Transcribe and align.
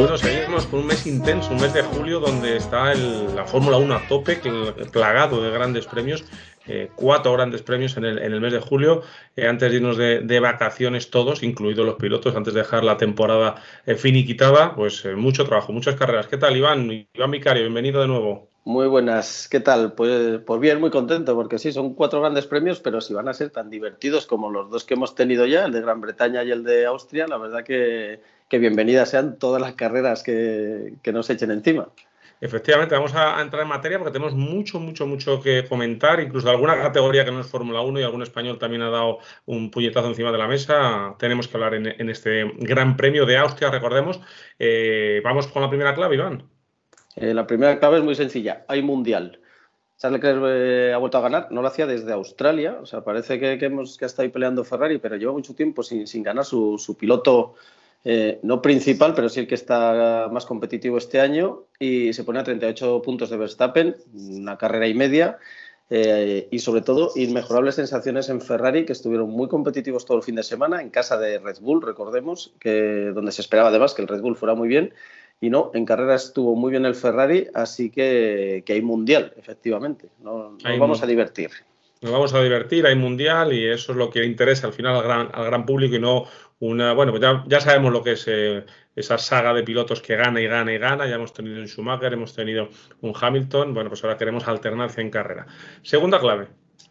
Bueno, 0.00 0.16
seguimos 0.16 0.64
con 0.64 0.80
un 0.80 0.86
mes 0.86 1.06
intenso, 1.06 1.52
un 1.52 1.60
mes 1.60 1.74
de 1.74 1.82
julio 1.82 2.20
donde 2.20 2.56
está 2.56 2.94
la 2.94 3.44
Fórmula 3.44 3.76
1 3.76 3.94
a 3.94 4.08
tope, 4.08 4.40
plagado 4.90 5.42
de 5.42 5.50
grandes 5.50 5.84
premios 5.84 6.24
eh, 6.66 6.90
cuatro 6.94 7.34
grandes 7.34 7.60
premios 7.60 7.98
en 7.98 8.06
el, 8.06 8.18
en 8.18 8.32
el 8.32 8.40
mes 8.40 8.54
de 8.54 8.60
julio, 8.60 9.02
eh, 9.36 9.46
antes 9.46 9.70
de 9.70 9.76
irnos 9.76 9.98
de, 9.98 10.40
vacaciones 10.40 11.10
todos, 11.10 11.42
incluidos 11.42 11.84
los 11.84 11.96
pilotos, 11.96 12.34
antes 12.34 12.54
de 12.54 12.60
dejar 12.60 12.82
la 12.82 12.96
temporada 12.96 13.56
eh, 13.84 13.94
finiquitada, 13.94 14.74
pues 14.74 15.04
mucho 15.16 15.44
trabajo, 15.44 15.74
muchas 15.74 15.96
carreras. 15.96 16.28
¿Qué 16.28 16.38
tal, 16.38 16.56
Iván? 16.56 17.06
Iván 17.12 17.30
Vicario, 17.30 17.64
bienvenido 17.64 18.00
de 18.00 18.08
nuevo. 18.08 18.48
Muy 18.64 18.86
buenas, 18.86 19.48
¿qué 19.50 19.60
tal? 19.60 19.92
Pues, 19.92 20.40
pues 20.46 20.60
bien, 20.60 20.80
muy 20.80 20.90
contento, 20.90 21.34
porque 21.34 21.58
sí, 21.58 21.72
son 21.72 21.92
cuatro 21.92 22.20
grandes 22.20 22.46
premios, 22.46 22.80
pero 22.80 23.02
si 23.02 23.12
van 23.12 23.28
a 23.28 23.34
ser 23.34 23.50
tan 23.50 23.68
divertidos 23.68 24.26
como 24.26 24.50
los 24.50 24.70
dos 24.70 24.84
que 24.84 24.94
hemos 24.94 25.14
tenido 25.14 25.44
ya, 25.44 25.66
el 25.66 25.72
de 25.72 25.82
Gran 25.82 26.00
Bretaña 26.00 26.42
y 26.42 26.52
el 26.52 26.64
de 26.64 26.86
Austria, 26.86 27.26
la 27.26 27.36
verdad 27.36 27.64
que, 27.64 28.20
que 28.50 28.58
bienvenidas 28.58 29.08
sean 29.08 29.38
todas 29.38 29.62
las 29.62 29.74
carreras 29.74 30.22
que, 30.22 30.94
que 31.02 31.12
nos 31.12 31.30
echen 31.30 31.52
encima. 31.52 31.88
Efectivamente, 32.40 32.94
vamos 32.94 33.14
a, 33.14 33.40
entrar 33.40 33.62
en 33.62 33.68
materia 33.68 33.98
porque 33.98 34.12
tenemos 34.12 34.34
mucho, 34.34 34.80
mucho, 34.80 35.06
mucho 35.06 35.40
que 35.40 35.66
comentar, 35.68 36.20
incluso 36.20 36.46
de 36.48 36.54
alguna 36.54 36.74
categoría 36.80 37.24
que 37.24 37.30
no 37.30 37.40
es 37.40 37.46
Fórmula 37.46 37.82
1 37.82 38.00
y 38.00 38.02
algún 38.02 38.22
español 38.22 38.58
también 38.58 38.82
ha 38.82 38.90
dado 38.90 39.18
un 39.46 39.70
puñetazo 39.70 40.08
encima 40.08 40.32
de 40.32 40.38
la 40.38 40.48
mesa. 40.48 41.14
Tenemos 41.18 41.46
que 41.46 41.56
hablar 41.58 41.74
en, 41.74 42.10
este 42.10 42.50
Gran 42.58 42.96
Premio 42.96 43.24
de 43.24 43.36
Austria, 43.36 43.70
recordemos. 43.70 44.20
Eh, 44.58 45.20
vamos 45.22 45.46
con 45.46 45.62
la 45.62 45.68
primera 45.68 45.94
clave, 45.94 46.16
Iván. 46.16 46.42
Eh, 47.16 47.34
la 47.34 47.46
primera 47.46 47.78
clave 47.78 47.98
es 47.98 48.04
muy 48.04 48.16
sencilla, 48.16 48.64
hay 48.66 48.82
mundial. 48.82 49.38
Charles 49.98 50.22
Leclerc 50.22 50.42
eh, 50.46 50.92
ha 50.94 50.98
vuelto 50.98 51.18
a 51.18 51.20
ganar, 51.20 51.48
no 51.50 51.60
lo 51.60 51.68
hacía 51.68 51.86
desde 51.86 52.12
Australia, 52.12 52.78
o 52.80 52.86
sea, 52.86 53.04
parece 53.04 53.38
que, 53.38 53.58
hemos, 53.60 53.98
que 53.98 54.06
está 54.06 54.22
ahí 54.22 54.30
peleando 54.30 54.64
Ferrari, 54.64 54.96
pero 54.96 55.16
lleva 55.16 55.32
mucho 55.32 55.54
tiempo 55.54 55.82
sin, 55.82 56.06
sin 56.06 56.22
ganar 56.22 56.46
su, 56.46 56.78
su 56.78 56.96
piloto 56.96 57.54
eh, 58.04 58.40
no 58.42 58.62
principal, 58.62 59.14
pero 59.14 59.28
sí 59.28 59.40
el 59.40 59.46
que 59.46 59.54
está 59.54 60.28
más 60.32 60.46
competitivo 60.46 60.98
este 60.98 61.20
año 61.20 61.64
y 61.78 62.12
se 62.12 62.24
pone 62.24 62.40
a 62.40 62.44
38 62.44 63.02
puntos 63.02 63.30
de 63.30 63.36
Verstappen, 63.36 63.96
una 64.14 64.56
carrera 64.56 64.88
y 64.88 64.94
media. 64.94 65.38
Eh, 65.92 66.46
y 66.52 66.60
sobre 66.60 66.82
todo 66.82 67.10
inmejorables 67.16 67.74
sensaciones 67.74 68.28
en 68.28 68.40
Ferrari 68.40 68.84
que 68.86 68.92
estuvieron 68.92 69.28
muy 69.28 69.48
competitivos 69.48 70.06
todo 70.06 70.18
el 70.18 70.22
fin 70.22 70.36
de 70.36 70.44
semana 70.44 70.82
en 70.82 70.90
casa 70.90 71.18
de 71.18 71.40
Red 71.40 71.56
Bull, 71.60 71.82
recordemos, 71.82 72.54
que 72.60 73.10
donde 73.12 73.32
se 73.32 73.42
esperaba 73.42 73.70
además 73.70 73.94
que 73.94 74.02
el 74.02 74.06
Red 74.06 74.20
Bull 74.20 74.36
fuera 74.36 74.54
muy 74.54 74.68
bien 74.68 74.94
y 75.40 75.50
no, 75.50 75.72
en 75.74 75.86
carrera 75.86 76.14
estuvo 76.14 76.54
muy 76.54 76.70
bien 76.70 76.84
el 76.84 76.94
Ferrari, 76.94 77.48
así 77.54 77.90
que, 77.90 78.62
hay 78.68 78.82
mundial, 78.82 79.32
efectivamente, 79.36 80.10
nos, 80.22 80.62
vamos 80.62 81.02
a 81.02 81.06
divertir. 81.06 81.50
Nos 82.02 82.12
vamos 82.12 82.34
a 82.34 82.42
divertir, 82.42 82.86
hay 82.86 82.94
mundial 82.94 83.52
y 83.52 83.66
eso 83.66 83.92
es 83.92 83.98
lo 83.98 84.10
que 84.10 84.24
interesa 84.24 84.66
al 84.66 84.72
final 84.72 84.96
al 84.96 85.02
gran, 85.02 85.28
al 85.32 85.44
gran 85.46 85.66
público 85.66 85.96
y 85.96 86.00
no 86.00 86.26
una, 86.60 86.92
bueno, 86.92 87.12
pues 87.12 87.22
ya, 87.46 87.60
sabemos 87.60 87.90
lo 87.90 88.02
que 88.02 88.12
es 88.12 88.24
eh, 88.26 88.64
esa 88.94 89.16
saga 89.16 89.54
de 89.54 89.62
pilotos 89.62 90.02
que 90.02 90.16
gana 90.16 90.40
y 90.42 90.46
gana 90.46 90.72
y 90.72 90.78
gana. 90.78 91.08
Ya 91.08 91.14
hemos 91.14 91.32
tenido 91.32 91.58
un 91.58 91.66
Schumacher, 91.66 92.12
hemos 92.12 92.34
tenido 92.34 92.68
un 93.00 93.14
Hamilton. 93.18 93.72
Bueno, 93.72 93.88
pues 93.88 94.04
ahora 94.04 94.18
queremos 94.18 94.46
alternancia 94.46 95.00
en 95.00 95.10
carrera. 95.10 95.46
Segunda 95.82 96.20
clave. 96.20 96.48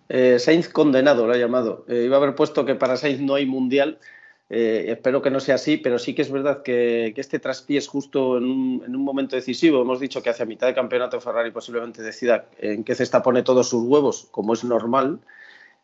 Eh, 0.10 0.40
Sainz 0.40 0.70
condenado, 0.70 1.28
lo 1.28 1.34
ha 1.34 1.38
llamado. 1.38 1.86
Eh, 1.88 2.04
iba 2.06 2.18
a 2.18 2.20
haber 2.20 2.34
puesto 2.34 2.66
que 2.66 2.74
para 2.74 2.98
Sainz 2.98 3.22
no 3.22 3.36
hay 3.36 3.46
mundial. 3.46 4.00
espero 4.50 5.22
que 5.22 5.30
no 5.30 5.40
sea 5.40 5.56
así, 5.56 5.78
pero 5.78 6.00
sí 6.00 6.16
que 6.16 6.24
es 6.24 6.32
verdad 6.32 6.64
que, 6.64 7.14
este 7.16 7.38
traspiés 7.38 7.88
justo 7.88 8.40
en 8.40 8.46
un, 8.46 8.84
en 8.84 8.96
un, 8.96 9.04
momento 9.04 9.36
decisivo. 9.36 9.84
Hemos 9.84 10.00
dicho 10.00 10.24
que 10.24 10.32
hacia 10.32 10.48
mitad 10.48 10.66
de 10.66 10.74
campeonato 10.74 11.22
Ferrari 11.22 11.52
posiblemente 11.52 12.02
decida 12.02 12.46
en 12.58 12.84
qué 12.84 12.96
cesta 12.96 13.22
pone 13.22 13.44
todos 13.44 13.70
sus 13.70 13.84
huevos, 13.84 14.28
como 14.32 14.54
es 14.54 14.64
normal. 14.64 15.20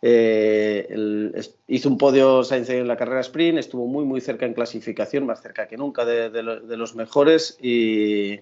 Eh, 0.07 1.41
hizo 1.65 1.89
un 1.89 1.97
podio 1.97 2.43
Sainz 2.43 2.69
en 2.69 2.87
la 2.87 2.95
carrera 2.95 3.21
sprint, 3.21 3.57
estuvo 3.57 3.87
muy 3.87 4.05
muy 4.05 4.21
cerca 4.21 4.45
en 4.45 4.53
clasificación, 4.53 5.25
más 5.25 5.41
cerca 5.41 5.67
que 5.67 5.77
nunca 5.77 6.05
de, 6.05 6.43
los 6.43 6.93
mejores 6.93 7.57
y, 7.59 8.41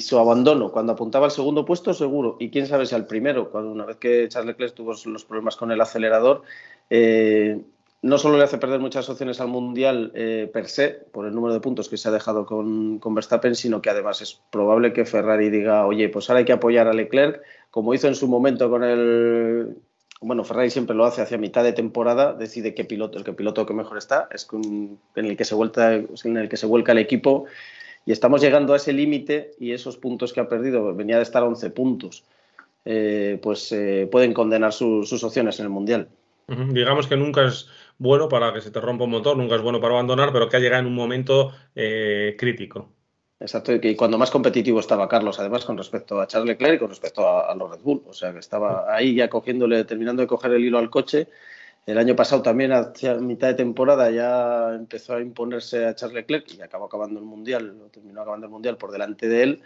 su 0.00 0.18
abandono. 0.18 0.72
Cuando 0.72 0.94
apuntaba 0.94 1.26
al 1.26 1.32
segundo 1.32 1.66
puesto 1.66 1.92
seguro. 1.92 2.38
Y 2.40 2.48
quién 2.48 2.66
sabe 2.66 2.86
si 2.86 2.94
al 2.94 3.06
primero, 3.06 3.50
una 3.52 3.84
vez 3.84 3.98
que 3.98 4.26
Charles 4.28 4.54
Leclerc 4.54 4.72
tuvo 4.72 4.94
los 5.04 5.24
problemas 5.26 5.56
con 5.56 5.70
el 5.70 5.82
acelerador, 5.82 6.44
eh, 6.88 7.60
no 8.00 8.16
solo 8.16 8.38
le 8.38 8.44
hace 8.44 8.56
perder 8.56 8.80
muchas 8.80 9.06
opciones 9.10 9.42
al 9.42 9.48
Mundial 9.48 10.12
eh, 10.14 10.48
per 10.50 10.68
se, 10.68 10.88
por 11.12 11.26
el 11.26 11.34
número 11.34 11.52
de 11.52 11.60
puntos 11.60 11.90
que 11.90 11.98
se 11.98 12.08
ha 12.08 12.12
dejado 12.12 12.46
con, 12.46 13.00
Verstappen, 13.14 13.54
sino 13.54 13.82
que 13.82 13.90
además 13.90 14.22
es 14.22 14.40
probable 14.50 14.94
que 14.94 15.04
Ferrari 15.04 15.50
diga, 15.50 15.84
oye, 15.86 16.08
pues 16.08 16.30
ahora 16.30 16.38
hay 16.38 16.46
que 16.46 16.52
apoyar 16.54 16.88
a 16.88 16.94
Leclerc, 16.94 17.42
como 17.70 17.92
hizo 17.92 18.08
en 18.08 18.14
su 18.14 18.28
momento 18.28 18.70
con 18.70 18.82
el, 18.82 19.76
bueno, 20.24 20.42
Ferrari 20.42 20.70
siempre 20.70 20.96
lo 20.96 21.04
hace 21.04 21.20
hacia 21.20 21.36
mitad 21.36 21.62
de 21.62 21.74
temporada, 21.74 22.32
decide 22.32 22.74
qué 22.74 22.84
piloto, 22.84 23.18
el 23.18 23.24
que 23.24 23.34
piloto 23.34 23.66
que 23.66 23.74
mejor 23.74 23.98
está, 23.98 24.28
es 24.32 24.48
en 24.52 24.98
el 25.14 25.36
que 25.36 25.44
se 25.44 25.54
vuelta, 25.54 25.94
en 25.94 26.36
el 26.36 26.48
que 26.48 26.56
se 26.56 26.66
vuelca 26.66 26.92
el 26.92 26.98
equipo 26.98 27.44
y 28.06 28.12
estamos 28.12 28.40
llegando 28.40 28.72
a 28.72 28.76
ese 28.76 28.92
límite 28.92 29.52
y 29.58 29.72
esos 29.72 29.98
puntos 29.98 30.32
que 30.32 30.40
ha 30.40 30.48
perdido, 30.48 30.94
venía 30.94 31.16
de 31.16 31.22
estar 31.22 31.42
a 31.42 31.46
11 31.46 31.70
puntos, 31.70 32.24
eh, 32.86 33.38
pues 33.42 33.70
eh, 33.72 34.08
pueden 34.10 34.32
condenar 34.32 34.72
sus 34.72 35.22
opciones 35.22 35.58
en 35.60 35.66
el 35.66 35.70
Mundial. 35.70 36.08
Digamos 36.48 37.06
que 37.06 37.16
nunca 37.16 37.46
es 37.46 37.68
bueno 37.98 38.28
para 38.28 38.52
que 38.52 38.62
se 38.62 38.70
te 38.70 38.80
rompa 38.80 39.04
un 39.04 39.10
motor, 39.10 39.36
nunca 39.36 39.56
es 39.56 39.62
bueno 39.62 39.80
para 39.80 39.94
abandonar, 39.94 40.32
pero 40.32 40.48
que 40.48 40.56
ha 40.56 40.60
llegado 40.60 40.80
en 40.80 40.86
un 40.86 40.94
momento 40.94 41.52
eh, 41.74 42.34
crítico. 42.38 42.93
Exacto, 43.44 43.74
y 43.74 43.94
cuando 43.94 44.16
más 44.16 44.30
competitivo 44.30 44.80
estaba 44.80 45.06
Carlos, 45.06 45.38
además 45.38 45.66
con 45.66 45.76
respecto 45.76 46.18
a 46.18 46.26
Charles 46.26 46.48
Leclerc 46.48 46.76
y 46.76 46.78
con 46.78 46.88
respecto 46.88 47.28
a, 47.28 47.54
los 47.54 47.70
Red 47.70 47.80
Bull, 47.82 48.02
o 48.06 48.14
sea 48.14 48.32
que 48.32 48.38
estaba 48.38 48.86
ahí 48.90 49.14
ya 49.14 49.28
cogiéndole, 49.28 49.84
terminando 49.84 50.22
de 50.22 50.26
coger 50.26 50.52
el 50.52 50.64
hilo 50.64 50.78
al 50.78 50.88
coche. 50.88 51.28
El 51.84 51.98
año 51.98 52.16
pasado 52.16 52.40
también, 52.40 52.72
a 52.72 52.92
mitad 53.20 53.48
de 53.48 53.54
temporada, 53.54 54.10
ya 54.10 54.74
empezó 54.74 55.16
a 55.16 55.20
imponerse 55.20 55.84
a 55.84 55.94
Charles 55.94 56.14
Leclerc 56.14 56.54
y 56.54 56.62
acabó 56.62 56.86
acabando 56.86 57.20
el 57.20 57.26
Mundial, 57.26 57.76
terminó 57.92 58.22
acabando 58.22 58.46
el 58.46 58.50
Mundial 58.50 58.78
por 58.78 58.92
delante 58.92 59.28
de 59.28 59.42
él. 59.42 59.62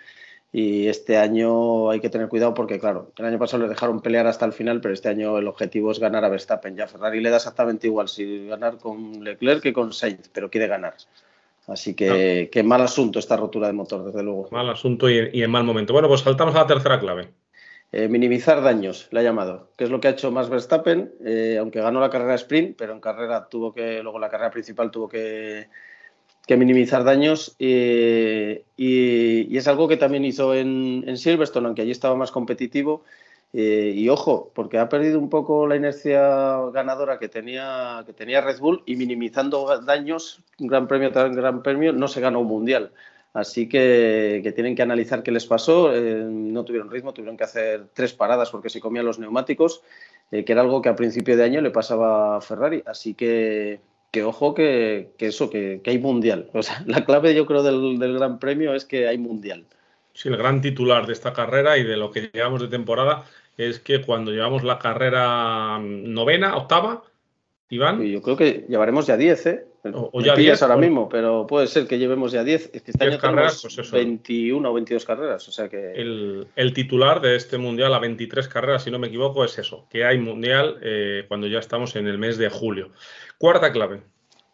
Y 0.51 0.89
este 0.89 1.17
año 1.17 1.91
hay 1.91 2.01
que 2.01 2.11
tener 2.11 2.27
cuidado 2.29 2.55
porque, 2.55 2.81
claro, 2.81 3.13
el 3.17 3.27
año 3.27 3.39
pasado 3.39 3.63
le 3.63 3.69
dejaron 3.69 4.01
pelear 4.01 4.27
hasta 4.27 4.45
el 4.45 4.53
final, 4.53 4.81
pero 4.81 4.93
este 4.93 5.09
año 5.09 5.39
el 5.39 5.47
objetivo 5.47 5.93
es 5.93 6.01
ganar 6.01 6.25
a 6.25 6.29
Verstappen. 6.29 6.75
Ya 6.75 6.89
Ferrari 6.89 7.21
le 7.21 7.31
da 7.31 7.37
exactamente 7.37 7.87
igual 7.87 8.09
si 8.09 8.49
ganar 8.49 8.79
con 8.79 9.23
Leclerc 9.23 9.63
que 9.63 9.73
con 9.73 9.93
Sainz, 9.93 10.29
pero 10.33 10.51
quiere 10.51 10.67
ganar. 10.67 10.95
Así 11.69 11.95
que, 11.95 12.49
qué 12.51 12.63
mal 12.63 12.81
asunto 12.81 13.19
esta 13.19 13.37
rotura 13.37 13.67
de 13.67 13.75
motor, 13.75 14.03
desde 14.03 14.23
luego. 14.23 14.49
Mal 14.51 14.71
asunto 14.71 15.09
y, 15.11 15.43
en 15.43 15.51
mal 15.51 15.65
momento. 15.65 15.93
Bueno, 15.93 16.09
pues 16.09 16.23
saltamos 16.23 16.55
a 16.55 16.61
la 16.61 16.67
tercera 16.67 16.99
clave. 16.99 17.29
Eh, 17.93 18.09
minimizar 18.09 18.63
daños, 18.63 19.09
le 19.11 19.21
ha 19.21 19.23
llamado, 19.23 19.71
que 19.77 19.85
es 19.85 19.91
lo 19.91 20.01
que 20.01 20.09
ha 20.09 20.13
hecho 20.13 20.31
más 20.31 20.49
Verstappen, 20.49 21.13
eh, 21.25 21.57
aunque 21.61 21.81
ganó 21.81 22.01
la 22.01 22.11
carrera 22.11 22.35
sprint, 22.35 22.77
pero 22.77 22.93
en 22.93 23.01
carrera 23.01 23.49
tuvo 23.49 23.73
que, 23.73 24.03
luego 24.03 24.19
la 24.19 24.31
carrera 24.31 24.51
principal 24.51 24.91
tuvo 24.91 25.09
que, 25.09 25.69
minimizar 26.49 27.05
daños 27.05 27.55
y, 27.59 29.57
es 29.57 29.69
algo 29.69 29.89
que 29.89 29.99
también 29.99 30.25
hizo 30.25 30.55
en, 30.55 31.05
en 31.07 31.19
Silverstone, 31.19 31.67
aunque 31.67 31.83
allí 31.83 31.91
estaba 31.91 32.15
más 32.15 32.31
competitivo 32.31 33.05
eh, 33.53 33.93
y 33.95 34.09
ojo, 34.11 34.53
porque 34.55 34.79
ha 34.79 34.89
perdido 34.89 35.19
un 35.19 35.31
poco 35.31 35.67
la 35.67 35.77
inercia 35.77 36.21
ganadora 36.73 37.19
que 37.19 37.29
tenía, 37.29 38.03
que 38.05 38.13
tenía 38.13 38.43
Red 38.43 38.59
Bull 38.61 38.83
y 38.85 38.97
minimizando 38.97 39.81
daños, 39.81 40.43
un 40.59 40.67
gran 40.67 40.87
premio 40.87 41.11
tras 41.13 41.35
gran 41.35 41.63
premio, 41.63 41.93
no 41.93 42.09
se 42.09 42.21
ganó 42.21 42.41
un 42.41 42.49
mundial. 42.49 42.93
Así 43.33 43.69
que, 43.69 44.53
tienen 44.55 44.75
que 44.75 44.83
analizar 44.83 45.23
qué 45.23 45.31
les 45.31 45.47
pasó. 45.47 45.95
Eh, 45.95 46.25
no 46.29 46.65
tuvieron 46.65 46.91
ritmo, 46.91 47.15
tuvieron 47.15 47.37
que 47.37 47.45
hacer 47.45 47.89
tres 47.95 48.13
paradas 48.13 48.51
porque 48.51 48.71
se 48.71 48.81
comían 48.81 49.07
los 49.07 49.19
neumáticos, 49.19 49.83
eh, 50.31 50.45
que 50.45 50.53
era 50.53 50.63
algo 50.63 50.83
que 50.83 50.89
a 50.89 50.97
principio 50.97 51.37
de 51.37 51.45
año 51.45 51.61
le 51.61 51.71
pasaba 51.71 52.37
a 52.37 52.41
Ferrari. 52.41 52.83
Así 52.87 53.15
que, 53.15 53.81
que 54.11 54.25
ojo 54.25 54.55
que, 54.55 55.15
eso, 55.19 55.51
que, 55.51 55.81
hay 55.85 55.99
mundial. 55.99 56.51
O 56.53 56.63
sea, 56.63 56.83
la 56.87 57.05
clave 57.05 57.35
yo 57.35 57.47
creo 57.47 57.63
del, 57.63 57.99
del 57.99 58.15
Gran 58.19 58.39
Premio 58.39 58.75
es 58.75 58.85
que 58.85 59.09
hay 59.09 59.19
mundial. 59.19 59.67
Sí, 60.19 60.29
el 60.29 60.37
gran 60.37 60.61
titular 60.61 61.07
de 61.07 61.13
esta 61.13 61.33
carrera 61.33 61.79
y 61.79 61.85
de 61.85 61.97
lo 61.97 62.11
que 62.11 62.29
llevamos 62.33 62.61
de 62.61 62.67
temporada 62.67 63.25
es 63.57 63.79
que 63.79 64.03
cuando 64.03 64.33
llevamos 64.33 64.65
la 64.65 64.81
carrera 64.81 65.79
novena, 65.81 66.57
octava, 66.57 67.05
Iván. 67.69 68.03
Yo 68.03 68.21
creo 68.21 68.37
que 68.37 68.67
llevaremos 68.69 69.07
ya 69.07 69.17
10, 69.17 69.47
¿eh? 69.47 69.65
O, 69.93 70.21
ya 70.21 70.35
10 70.35 70.61
ahora 70.63 70.77
mismo, 70.77 71.09
pero 71.09 71.47
puede 71.47 71.69
ser 71.69 71.87
que 71.87 72.01
llevemos 72.01 72.33
ya 72.33 72.43
10. 72.43 72.71
Es 72.75 72.83
que 72.83 72.91
este 72.91 73.05
año 73.05 73.17
carreras, 73.17 73.63
pues 73.63 73.93
21 73.93 74.69
o 74.69 74.75
22 74.75 75.05
carreras, 75.05 75.47
o 75.47 75.53
sea 75.53 75.69
que... 75.69 75.93
El, 75.93 76.73
titular 76.75 77.21
de 77.21 77.37
este 77.37 77.57
Mundial 77.57 77.95
a 77.95 78.01
23 78.01 78.49
carreras, 78.49 78.83
si 78.83 78.91
no 78.91 78.99
me 78.99 79.07
equivoco, 79.07 79.45
es 79.45 79.57
eso, 79.57 79.87
que 79.89 80.05
hay 80.05 80.19
Mundial 80.19 80.81
eh, 80.83 81.27
cuando 81.29 81.47
ya 81.47 81.61
estamos 81.61 81.95
en 81.95 82.09
el 82.09 82.19
mes 82.19 82.39
de 82.39 82.51
julio. 82.51 82.91
Cuarta 83.39 83.71
clave. 83.71 84.03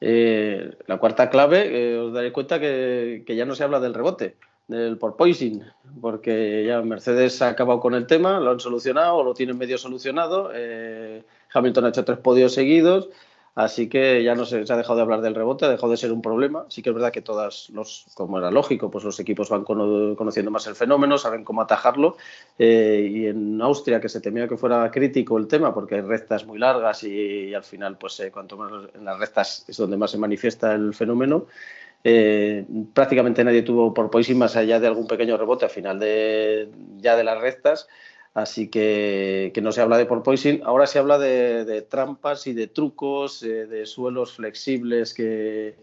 Eh, 0.03 0.73
la 0.87 0.99
cuarta 0.99 1.31
clave, 1.31 1.95
eh, 1.95 1.99
os 1.99 2.13
daréis 2.13 2.35
cuenta 2.35 2.61
que, 2.61 3.23
que 3.27 3.35
ya 3.35 3.47
no 3.47 3.55
se 3.55 3.65
habla 3.65 3.81
del 3.81 3.95
rebote 3.95 4.37
del 4.67 4.97
porpoising, 4.99 5.63
porque 6.01 6.65
ya 6.67 6.81
Mercedes 6.83 7.41
ha 7.43 7.49
acabado 7.49 7.81
con 7.81 7.95
el 7.95 8.07
tema, 8.07 8.41
lo 8.41 8.51
han 8.51 8.61
solucionado, 8.61 9.17
o 9.17 9.25
lo 9.25 9.35
tienen 9.35 9.59
medio 9.59 9.79
solucionado. 9.79 10.51
Eh, 10.55 11.25
Hamilton 11.53 11.85
ha 11.85 11.89
hecho 11.91 12.05
tres 12.05 12.19
podios 12.19 12.55
seguidos, 12.55 13.11
Así 13.55 13.89
que 13.89 14.25
ya 14.25 14.35
no 14.35 14.45
se, 14.45 14.65
ha 14.69 14.77
dejado 14.77 14.97
de 14.97 15.03
hablar 15.03 15.21
del 15.21 15.37
rebote, 15.37 15.65
ha 15.65 15.69
dejado 15.69 15.93
de 15.93 15.97
ser 15.97 16.11
un 16.11 16.21
problema. 16.21 16.67
Sí 16.69 16.83
que 16.83 16.91
es 16.91 16.95
verdad 16.95 17.13
que 17.13 17.23
todas 17.23 17.71
los, 17.71 18.07
como 18.15 18.39
era 18.39 18.51
lógico, 18.51 18.91
pues 18.91 19.05
los 19.05 19.21
equipos 19.21 19.49
van 19.49 19.63
conociendo 19.63 20.51
más 20.51 20.67
el 20.67 20.75
fenómeno, 20.75 21.19
saben 21.19 21.45
cómo 21.45 21.63
atajarlo. 21.63 22.17
Eh, 22.59 23.09
y 23.09 23.27
en 23.29 23.63
Austria, 23.63 24.01
que 24.01 24.09
se 24.09 24.21
temía 24.21 24.49
que 24.49 24.57
fuera 24.57 24.91
crítico 24.91 25.39
el 25.39 25.47
tema, 25.47 25.73
porque 25.73 25.95
hay 25.95 26.01
rectas 26.01 26.45
muy 26.45 26.59
largas 26.59 27.05
y, 27.05 27.55
al 27.55 27.63
final, 27.63 27.97
pues 27.97 28.19
eh, 28.19 28.33
cuanto 28.33 28.57
más 28.57 28.73
en 28.93 29.05
las 29.05 29.21
rectas 29.21 29.65
es 29.69 29.77
donde 29.77 29.97
más 29.97 30.11
se 30.11 30.19
manifiesta 30.19 30.75
el 30.75 30.93
fenómeno. 30.93 31.47
Eh, 32.07 32.67
prácticamente 32.93 33.43
nadie 33.43 33.63
tuvo 33.63 33.95
por 33.95 34.11
poison 34.11 34.37
más 34.37 34.57
allá 34.57 34.79
de 34.79 34.87
algún 34.87 35.07
pequeño 35.07 35.39
rebote 35.39 35.65
al 35.65 35.71
final 35.71 35.99
de, 35.99 36.69
ya 36.99 37.17
de 37.17 37.25
las 37.25 37.41
rectas. 37.41 37.89
Así 38.35 38.69
que, 38.69 39.53
no 39.63 39.71
se 39.71 39.81
habla 39.81 39.97
de 39.97 40.07
porpoising, 40.07 40.63
ahora 40.65 40.89
se 40.89 40.99
habla 40.99 41.19
de, 41.19 41.87
trampas 41.89 42.49
y 42.49 42.53
de 42.53 42.67
trucos, 42.67 43.45
eh, 43.45 43.67
de 43.67 43.87
suelos 43.87 44.33
flexibles 44.33 45.15
que, 45.15 45.77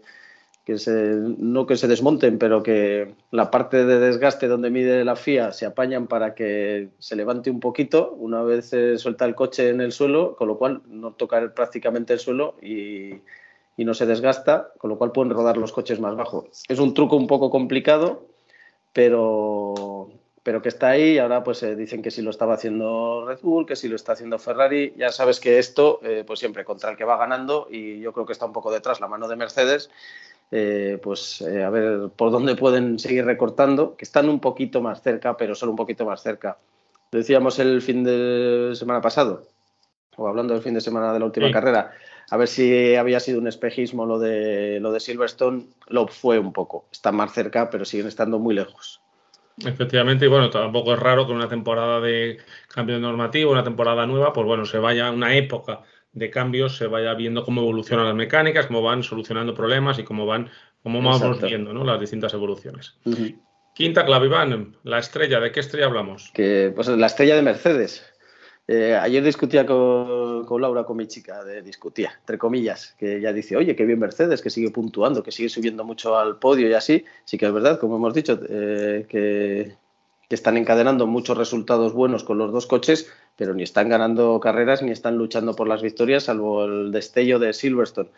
no 1.38 1.66
que 1.66 1.76
se 1.78 1.88
desmonten, 1.88 2.38
pero 2.38 2.62
que 2.62 3.14
la 3.30 3.50
parte 3.50 3.86
de 3.86 3.98
desgaste 3.98 4.48
donde 4.48 4.68
mide 4.68 5.02
la 5.02 5.16
FIA 5.16 5.52
se 5.52 5.64
apañan 5.64 6.06
para 6.06 6.34
que 6.34 6.90
se 6.98 7.16
levante 7.16 7.50
un 7.50 7.58
poquito 7.58 8.12
una 8.12 8.42
vez 8.42 8.66
se 8.68 8.98
suelta 8.98 9.24
el 9.24 9.34
coche 9.34 9.70
en 9.70 9.80
el 9.80 9.92
suelo, 9.92 10.36
con 10.36 10.48
lo 10.48 10.58
cual 10.58 10.82
no 10.86 11.14
toca 11.14 11.54
prácticamente 11.54 12.12
el 12.12 12.18
suelo 12.18 12.56
y, 12.60 13.22
y 13.76 13.84
no 13.84 13.94
se 13.94 14.06
desgasta, 14.06 14.72
con 14.78 14.90
lo 14.90 14.98
cual 14.98 15.12
pueden 15.12 15.32
rodar 15.32 15.56
los 15.56 15.72
coches 15.72 16.00
más 16.00 16.16
bajo. 16.16 16.48
Es 16.68 16.78
un 16.78 16.94
truco 16.94 17.16
un 17.16 17.26
poco 17.26 17.50
complicado, 17.50 18.26
pero 18.92 20.10
pero 20.42 20.60
que 20.60 20.68
está 20.68 20.88
ahí 20.88 21.12
y 21.12 21.18
ahora 21.18 21.44
pues 21.44 21.62
eh, 21.62 21.76
dicen 21.76 22.02
que 22.02 22.10
si 22.10 22.20
lo 22.20 22.30
estaba 22.30 22.54
haciendo 22.54 23.24
Red 23.26 23.38
Bull, 23.42 23.66
que 23.66 23.76
si 23.76 23.88
lo 23.88 23.96
está 23.96 24.12
haciendo 24.12 24.38
Ferrari, 24.38 24.92
ya 24.96 25.12
sabes 25.12 25.38
que 25.38 25.58
esto 25.58 26.00
eh, 26.02 26.24
pues 26.26 26.40
siempre 26.40 26.64
contra 26.64 26.90
el 26.90 26.96
que 26.96 27.04
va 27.04 27.16
ganando 27.16 27.68
y 27.70 28.00
yo 28.00 28.12
creo 28.12 28.26
que 28.26 28.32
está 28.32 28.46
un 28.46 28.52
poco 28.52 28.72
detrás 28.72 29.00
la 29.00 29.06
mano 29.06 29.28
de 29.28 29.36
Mercedes, 29.36 29.88
eh, 30.50 30.98
pues 31.02 31.42
a 31.42 31.70
ver 31.70 32.08
por 32.16 32.32
dónde 32.32 32.56
pueden 32.56 32.98
seguir 32.98 33.24
recortando, 33.24 33.96
que 33.96 34.04
están 34.04 34.28
un 34.28 34.40
poquito 34.40 34.80
más 34.82 35.00
cerca, 35.00 35.36
pero 35.36 35.54
solo 35.54 35.70
un 35.70 35.76
poquito 35.76 36.04
más 36.04 36.22
cerca. 36.22 36.58
Decíamos 37.12 37.58
el 37.58 37.80
fin 37.80 38.02
de 38.02 38.72
semana 38.74 39.00
pasado, 39.00 39.44
o 40.16 40.26
hablando 40.26 40.54
del 40.54 40.62
fin 40.62 40.74
de 40.74 40.80
semana 40.80 41.12
de 41.12 41.20
la 41.20 41.26
última 41.26 41.50
carrera, 41.52 41.92
a 42.32 42.38
ver 42.38 42.48
si 42.48 42.96
había 42.96 43.20
sido 43.20 43.38
un 43.38 43.46
espejismo 43.46 44.06
lo 44.06 44.18
de, 44.18 44.80
lo 44.80 44.90
de 44.90 45.00
Silverstone, 45.00 45.66
lo 45.88 46.08
fue 46.08 46.38
un 46.38 46.54
poco, 46.54 46.86
está 46.90 47.12
más 47.12 47.34
cerca, 47.34 47.68
pero 47.68 47.84
siguen 47.84 48.06
estando 48.06 48.38
muy 48.38 48.54
lejos. 48.54 49.02
Efectivamente, 49.58 50.24
y 50.24 50.28
bueno, 50.28 50.48
tampoco 50.48 50.94
es 50.94 50.98
raro 50.98 51.26
que 51.26 51.34
una 51.34 51.46
temporada 51.46 52.00
de 52.00 52.38
cambio 52.68 52.98
normativo, 52.98 53.52
una 53.52 53.62
temporada 53.62 54.06
nueva, 54.06 54.32
pues 54.32 54.46
bueno, 54.46 54.64
se 54.64 54.78
vaya 54.78 55.10
una 55.10 55.36
época 55.36 55.82
de 56.14 56.30
cambios, 56.30 56.78
se 56.78 56.86
vaya 56.86 57.12
viendo 57.12 57.44
cómo 57.44 57.60
evolucionan 57.60 58.06
las 58.06 58.14
mecánicas, 58.14 58.66
cómo 58.66 58.80
van 58.80 59.02
solucionando 59.02 59.52
problemas 59.52 59.98
y 59.98 60.02
cómo 60.02 60.24
van, 60.24 60.48
cómo 60.82 61.02
vamos 61.02 61.42
viendo 61.42 61.74
¿no? 61.74 61.84
las 61.84 62.00
distintas 62.00 62.32
evoluciones. 62.32 62.96
Quinta 63.74 64.06
clave, 64.06 64.28
Iván, 64.28 64.78
la 64.84 64.98
estrella, 65.00 65.38
¿de 65.38 65.52
qué 65.52 65.60
estrella 65.60 65.84
hablamos? 65.84 66.30
Que, 66.32 66.72
pues 66.74 66.88
la 66.88 67.06
estrella 67.06 67.36
de 67.36 67.42
Mercedes. 67.42 68.10
Eh, 68.68 68.94
ayer 68.94 69.24
discutía 69.24 69.66
con, 69.66 70.60
Laura, 70.60 70.84
con 70.84 70.96
mi 70.96 71.08
chica, 71.08 71.42
de, 71.44 71.62
discutía, 71.62 72.12
entre 72.20 72.38
comillas, 72.38 72.94
que 72.96 73.16
ella 73.16 73.32
dice, 73.32 73.56
oye, 73.56 73.74
qué 73.74 73.84
bien 73.84 73.98
Mercedes, 73.98 74.40
que 74.40 74.50
sigue 74.50 74.70
puntuando, 74.70 75.22
que 75.22 75.32
sigue 75.32 75.48
subiendo 75.48 75.84
mucho 75.84 76.16
al 76.16 76.38
podio 76.38 76.68
y 76.68 76.74
así. 76.74 77.04
Sí 77.24 77.38
que 77.38 77.46
es 77.46 77.52
verdad, 77.52 77.80
como 77.80 77.96
hemos 77.96 78.14
dicho, 78.14 78.38
eh, 78.48 79.06
que, 79.08 79.76
están 80.30 80.56
encadenando 80.56 81.06
muchos 81.06 81.36
resultados 81.36 81.92
buenos 81.92 82.24
con 82.24 82.38
los 82.38 82.52
dos 82.52 82.66
coches, 82.66 83.12
pero 83.36 83.52
ni 83.52 83.64
están 83.64 83.90
ganando 83.90 84.40
carreras 84.40 84.80
ni 84.80 84.90
están 84.90 85.18
luchando 85.18 85.54
por 85.54 85.68
las 85.68 85.82
victorias, 85.82 86.22
salvo 86.22 86.64
el 86.64 86.90
destello 86.90 87.38
de 87.38 87.52
Silverstone. 87.52 88.08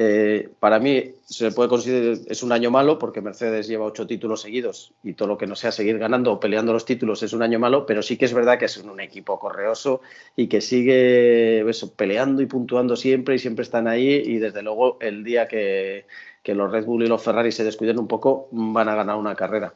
Eh, 0.00 0.50
para 0.60 0.78
mí 0.78 1.16
se 1.24 1.50
puede 1.50 1.68
considerar 1.68 2.18
es 2.28 2.44
un 2.44 2.52
año 2.52 2.70
malo 2.70 3.00
porque 3.00 3.20
Mercedes 3.20 3.66
lleva 3.66 3.84
ocho 3.84 4.06
títulos 4.06 4.42
seguidos 4.42 4.92
y 5.02 5.14
todo 5.14 5.26
lo 5.26 5.36
que 5.36 5.48
no 5.48 5.56
sea 5.56 5.72
seguir 5.72 5.98
ganando 5.98 6.32
o 6.32 6.38
peleando 6.38 6.72
los 6.72 6.84
títulos 6.84 7.24
es 7.24 7.32
un 7.32 7.42
año 7.42 7.58
malo, 7.58 7.84
pero 7.84 8.00
sí 8.00 8.16
que 8.16 8.26
es 8.26 8.32
verdad 8.32 8.60
que 8.60 8.66
es 8.66 8.76
un 8.76 9.00
equipo 9.00 9.40
correoso 9.40 10.00
y 10.36 10.46
que 10.46 10.60
sigue 10.60 11.66
peleando 11.96 12.42
y 12.42 12.46
puntuando 12.46 12.94
siempre 12.94 13.34
y 13.34 13.38
siempre 13.40 13.64
están 13.64 13.88
ahí 13.88 14.22
y 14.24 14.38
desde 14.38 14.62
luego 14.62 14.98
el 15.00 15.24
día 15.24 15.48
que, 15.48 16.06
que 16.44 16.54
los 16.54 16.70
Red 16.70 16.84
Bull 16.84 17.02
y 17.02 17.08
los 17.08 17.20
Ferrari 17.20 17.50
se 17.50 17.64
descuiden 17.64 17.98
un 17.98 18.06
poco 18.06 18.46
van 18.52 18.88
a 18.88 18.94
ganar 18.94 19.16
una 19.16 19.34
carrera. 19.34 19.74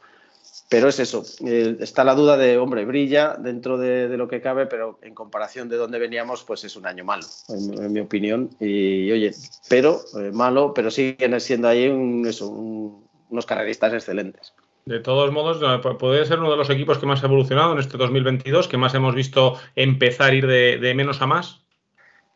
Pero 0.73 0.87
es 0.87 0.99
eso, 0.99 1.23
eh, 1.45 1.77
está 1.81 2.03
la 2.03 2.15
duda 2.15 2.35
de, 2.35 2.57
hombre, 2.57 2.83
brilla 2.83 3.35
dentro 3.37 3.77
de, 3.77 4.07
lo 4.17 4.27
que 4.27 4.41
cabe, 4.41 4.65
pero 4.65 4.97
en 5.03 5.13
comparación 5.13 5.69
de 5.69 5.77
donde 5.77 5.99
veníamos, 5.99 6.43
pues 6.43 6.63
es 6.63 6.75
un 6.75 6.87
año 6.87 7.05
malo, 7.05 7.27
en, 7.47 7.93
mi 7.93 7.99
opinión. 7.99 8.49
Y, 8.59 9.11
oye, 9.11 9.35
pero 9.69 10.01
eh, 10.19 10.31
malo, 10.33 10.73
pero 10.73 10.89
siguen 10.89 11.39
siendo 11.41 11.67
ahí 11.67 11.87
unos 11.87 13.45
carreristas 13.45 13.93
excelentes. 13.93 14.55
De 14.85 14.99
todos 14.99 15.31
modos, 15.31 15.61
puede 15.99 16.25
ser 16.25 16.39
uno 16.39 16.49
de 16.49 16.57
los 16.57 16.71
equipos 16.71 16.97
que 16.97 17.05
más 17.05 17.21
ha 17.21 17.27
evolucionado 17.27 17.73
en 17.73 17.77
este 17.77 17.99
2022, 17.99 18.67
que 18.67 18.77
más 18.77 18.95
hemos 18.95 19.13
visto 19.13 19.59
empezar 19.75 20.31
a 20.31 20.33
ir 20.33 20.47
de, 20.47 20.93
menos 20.95 21.21
a 21.21 21.27
más. 21.27 21.61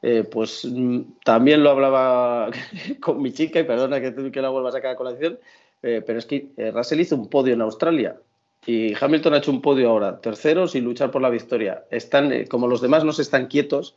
Eh, 0.04 0.24
pues 0.32 0.64
mm, 0.64 1.00
también 1.26 1.64
lo 1.64 1.72
hablaba 1.72 2.52
con 3.02 3.20
mi 3.20 3.34
chica, 3.34 3.60
y 3.62 3.64
perdona 3.64 4.00
que, 4.00 4.32
que 4.32 4.42
la 4.44 4.50
vuelvas 4.50 4.76
a 4.76 4.78
sacar 4.78 4.92
a 4.92 4.96
colación, 4.96 5.40
eh, 5.84 6.04
pero 6.06 6.20
es 6.20 6.26
que 6.26 6.50
eh, 6.58 6.72
Russell 6.72 7.00
hizo 7.00 7.16
un 7.16 7.30
podio 7.30 7.54
en 7.54 7.62
Australia 7.62 8.18
y 8.68 8.94
Hamilton 9.00 9.34
ha 9.34 9.38
hecho 9.38 9.50
un 9.50 9.62
podio 9.62 9.90
ahora, 9.90 10.20
tercero 10.20 10.68
sin 10.68 10.84
luchar 10.84 11.10
por 11.10 11.22
la 11.22 11.30
victoria. 11.30 11.86
Están, 11.90 12.34
eh, 12.34 12.48
como 12.48 12.68
los 12.68 12.82
demás 12.82 13.06
no 13.06 13.14
se 13.14 13.22
están 13.22 13.48
quietos, 13.48 13.96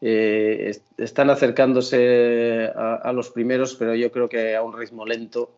están 0.00 1.30
acercándose 1.30 2.70
a, 2.76 3.12
los 3.12 3.30
primeros, 3.30 3.74
pero 3.74 3.94
yo 3.94 4.12
creo 4.12 4.28
que 4.28 4.54
a 4.54 4.62
un 4.62 4.78
ritmo 4.78 5.04
lento. 5.06 5.50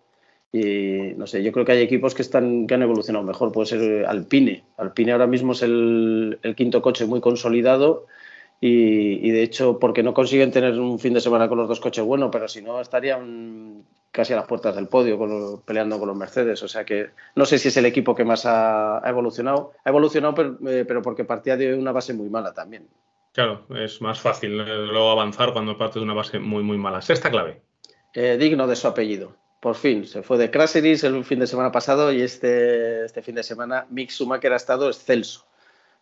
Y 0.53 1.12
no 1.17 1.27
sé, 1.27 1.43
yo 1.43 1.53
creo 1.53 1.67
que 1.67 1.73
hay 1.73 1.83
equipos 1.83 2.15
que, 2.15 2.23
están, 2.23 2.67
que 2.67 2.75
han 2.75 2.83
evolucionado 2.83 3.25
mejor. 3.25 3.53
Puede 3.53 3.67
ser 3.67 4.06
Alpine. 4.06 4.65
Alpine 4.79 5.12
ahora 5.12 5.27
mismo 5.27 5.53
es 5.53 5.62
el, 5.62 6.39
el 6.43 6.55
quinto 6.55 6.81
coche 6.81 7.05
muy 7.05 7.21
consolidado 7.21 8.06
y, 8.61 9.31
de 9.31 9.43
hecho, 9.43 9.79
porque 9.79 10.03
no 10.03 10.15
consiguen 10.15 10.51
tener 10.51 10.79
un 10.81 10.99
fin 10.99 11.15
de 11.15 11.21
semana 11.21 11.49
con 11.49 11.59
los 11.59 11.69
dos 11.69 11.79
coches 11.79 12.05
bueno, 12.05 12.31
pero 12.31 12.49
si 12.49 12.61
no 12.61 12.81
estarían 12.81 13.85
casi 14.11 14.33
a 14.33 14.37
las 14.37 14.47
puertas 14.47 14.75
del 14.75 14.89
podio 14.89 15.63
peleando 15.65 15.99
con 15.99 16.09
los 16.09 16.17
Mercedes. 16.17 16.63
O 16.63 16.69
sea 16.69 16.85
que 16.85 17.11
no 17.37 17.45
sé 17.45 17.59
si 17.59 17.69
es 17.69 17.77
el 17.77 17.87
equipo 17.87 18.15
que 18.15 18.25
más 18.25 18.47
ha, 18.47 19.01
evolucionado. 19.07 19.73
Ha 19.85 19.91
evolucionado, 19.91 20.59
eh, 20.67 20.85
pero, 20.87 21.03
porque 21.03 21.25
partía 21.25 21.57
de 21.57 21.75
una 21.75 21.93
base 21.93 22.15
muy 22.15 22.29
mala 22.29 22.53
también. 22.53 22.89
Claro, 23.33 23.65
es 23.77 24.01
más 24.01 24.21
fácil 24.21 24.61
eh, 24.61 24.65
luego 24.65 25.11
avanzar 25.11 25.53
cuando 25.53 25.79
parte 25.79 26.01
de 26.01 26.05
una 26.05 26.15
base 26.15 26.41
muy, 26.41 26.65
muy 26.65 26.79
mala. 26.79 27.01
Sexta 27.01 27.31
clave. 27.31 27.61
Eh, 28.15 28.37
digno 28.39 28.67
de 28.67 28.75
su 28.75 28.89
apellido. 28.89 29.37
Por 29.61 29.75
fin, 29.75 30.07
se 30.07 30.23
fue 30.23 30.39
de 30.39 30.51
Craseris 30.51 31.05
el 31.05 31.25
fin 31.25 31.41
de 31.41 31.47
semana 31.47 31.71
pasado 31.71 32.13
y 32.13 32.23
este, 32.23 33.05
este 33.05 33.23
fin 33.23 33.35
de 33.35 33.43
semana 33.43 33.87
Mick 33.91 34.11
Schumacher 34.11 34.53
ha 34.53 34.57
estado 34.57 34.89
excelso. 34.89 35.48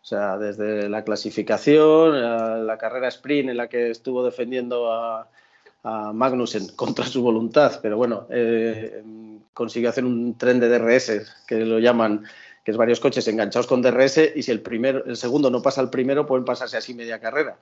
O 0.07 0.09
sea, 0.09 0.39
desde 0.39 0.89
la 0.89 1.03
clasificación, 1.03 2.65
la 2.65 2.79
carrera 2.79 3.09
sprint 3.09 3.51
en 3.51 3.57
la 3.57 3.69
que 3.69 3.91
estuvo 3.91 4.25
defendiendo 4.25 4.93
a, 4.93 5.27
Magnussen 5.83 6.69
contra 6.77 7.05
su 7.05 7.23
voluntad, 7.23 7.81
pero 7.83 7.97
bueno, 7.97 8.29
eh, 8.31 9.03
consiguió 9.53 9.89
hacer 9.91 10.05
un 10.05 10.39
tren 10.39 10.61
de 10.61 10.69
DRS, 10.69 11.35
que 11.45 11.57
lo 11.57 11.81
llaman, 11.81 12.25
que 12.63 12.71
es 12.71 12.77
varios 12.77 13.01
coches 13.01 13.27
enganchados 13.27 13.67
con 13.67 13.83
DRS, 13.83 14.31
y 14.37 14.45
si 14.45 14.53
el, 14.53 14.61
primero, 14.61 15.05
el 15.07 15.17
segundo 15.17 15.51
no 15.51 15.61
pasa 15.61 15.81
al 15.81 15.91
primero, 15.91 16.25
pueden 16.25 16.45
pasarse 16.45 16.77
así 16.77 16.95
media 16.95 17.19
carrera. 17.19 17.57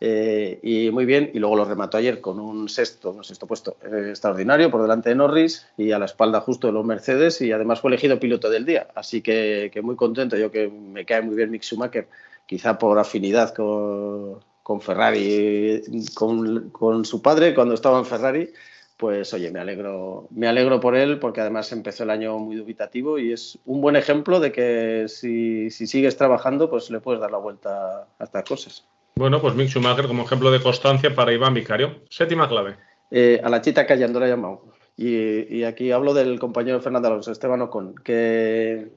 Eh, 0.00 0.58
y 0.62 0.90
muy 0.90 1.06
bien, 1.06 1.30
y 1.32 1.38
luego 1.38 1.56
lo 1.56 1.64
remató 1.64 1.96
ayer 1.96 2.20
con 2.20 2.40
un 2.40 2.68
sexto, 2.68 3.12
un 3.12 3.24
sexto 3.24 3.46
puesto 3.46 3.76
eh, 3.82 4.08
extraordinario 4.10 4.70
por 4.70 4.82
delante 4.82 5.08
de 5.08 5.14
Norris 5.14 5.66
y 5.76 5.92
a 5.92 5.98
la 5.98 6.06
espalda 6.06 6.40
justo 6.40 6.66
de 6.66 6.72
los 6.72 6.84
Mercedes 6.84 7.40
y 7.40 7.52
además 7.52 7.80
fue 7.80 7.90
elegido 7.90 8.18
piloto 8.18 8.50
del 8.50 8.66
día, 8.66 8.88
así 8.94 9.22
que, 9.22 9.70
muy 9.82 9.96
contento, 9.96 10.36
yo 10.36 10.50
que 10.50 10.68
me 10.68 11.04
cae 11.04 11.22
muy 11.22 11.36
bien 11.36 11.50
Mick 11.50 11.62
Schumacher, 11.62 12.08
quizá 12.46 12.76
por 12.76 12.98
afinidad 12.98 13.54
con, 13.54 14.40
con 14.62 14.80
Ferrari, 14.80 15.82
con, 16.14 16.70
con, 16.70 17.04
su 17.04 17.22
padre 17.22 17.54
cuando 17.54 17.74
estaba 17.74 17.98
en 17.98 18.04
Ferrari, 18.04 18.50
pues 18.96 19.32
oye, 19.32 19.50
me 19.52 19.60
alegro, 19.60 20.26
me 20.30 20.48
alegro 20.48 20.80
por 20.80 20.96
él 20.96 21.18
porque 21.20 21.40
además 21.40 21.70
empezó 21.72 22.02
el 22.02 22.10
año 22.10 22.36
muy 22.38 22.56
dubitativo 22.56 23.18
y 23.18 23.32
es 23.32 23.58
un 23.64 23.80
buen 23.80 23.96
ejemplo 23.96 24.40
de 24.40 24.52
que 24.52 25.06
si, 25.08 25.70
si 25.70 25.86
sigues 25.86 26.16
trabajando, 26.16 26.68
pues 26.68 26.90
le 26.90 27.00
puedes 27.00 27.20
dar 27.20 27.30
la 27.30 27.38
vuelta 27.38 28.08
a 28.18 28.24
estas 28.24 28.44
cosas. 28.44 28.84
Bueno, 29.16 29.40
pues 29.40 29.54
Mick 29.54 29.68
Schumacher 29.68 30.08
como 30.08 30.24
ejemplo 30.24 30.50
de 30.50 30.60
constancia 30.60 31.14
para 31.14 31.32
Iván 31.32 31.54
Vicario. 31.54 32.02
Séptima 32.10 32.48
clave. 32.48 32.76
Eh, 33.10 33.40
a 33.44 33.48
la 33.48 33.60
chita 33.60 33.86
callando 33.86 34.18
la 34.18 34.26
llamado. 34.26 34.64
Y, 34.96 35.56
y, 35.56 35.64
aquí 35.64 35.90
hablo 35.90 36.14
del 36.14 36.38
compañero 36.38 36.80
Fernando 36.80 37.08
Alonso, 37.08 37.32
Esteban 37.32 37.62
Ocon, 37.62 37.94
que, 37.96 38.92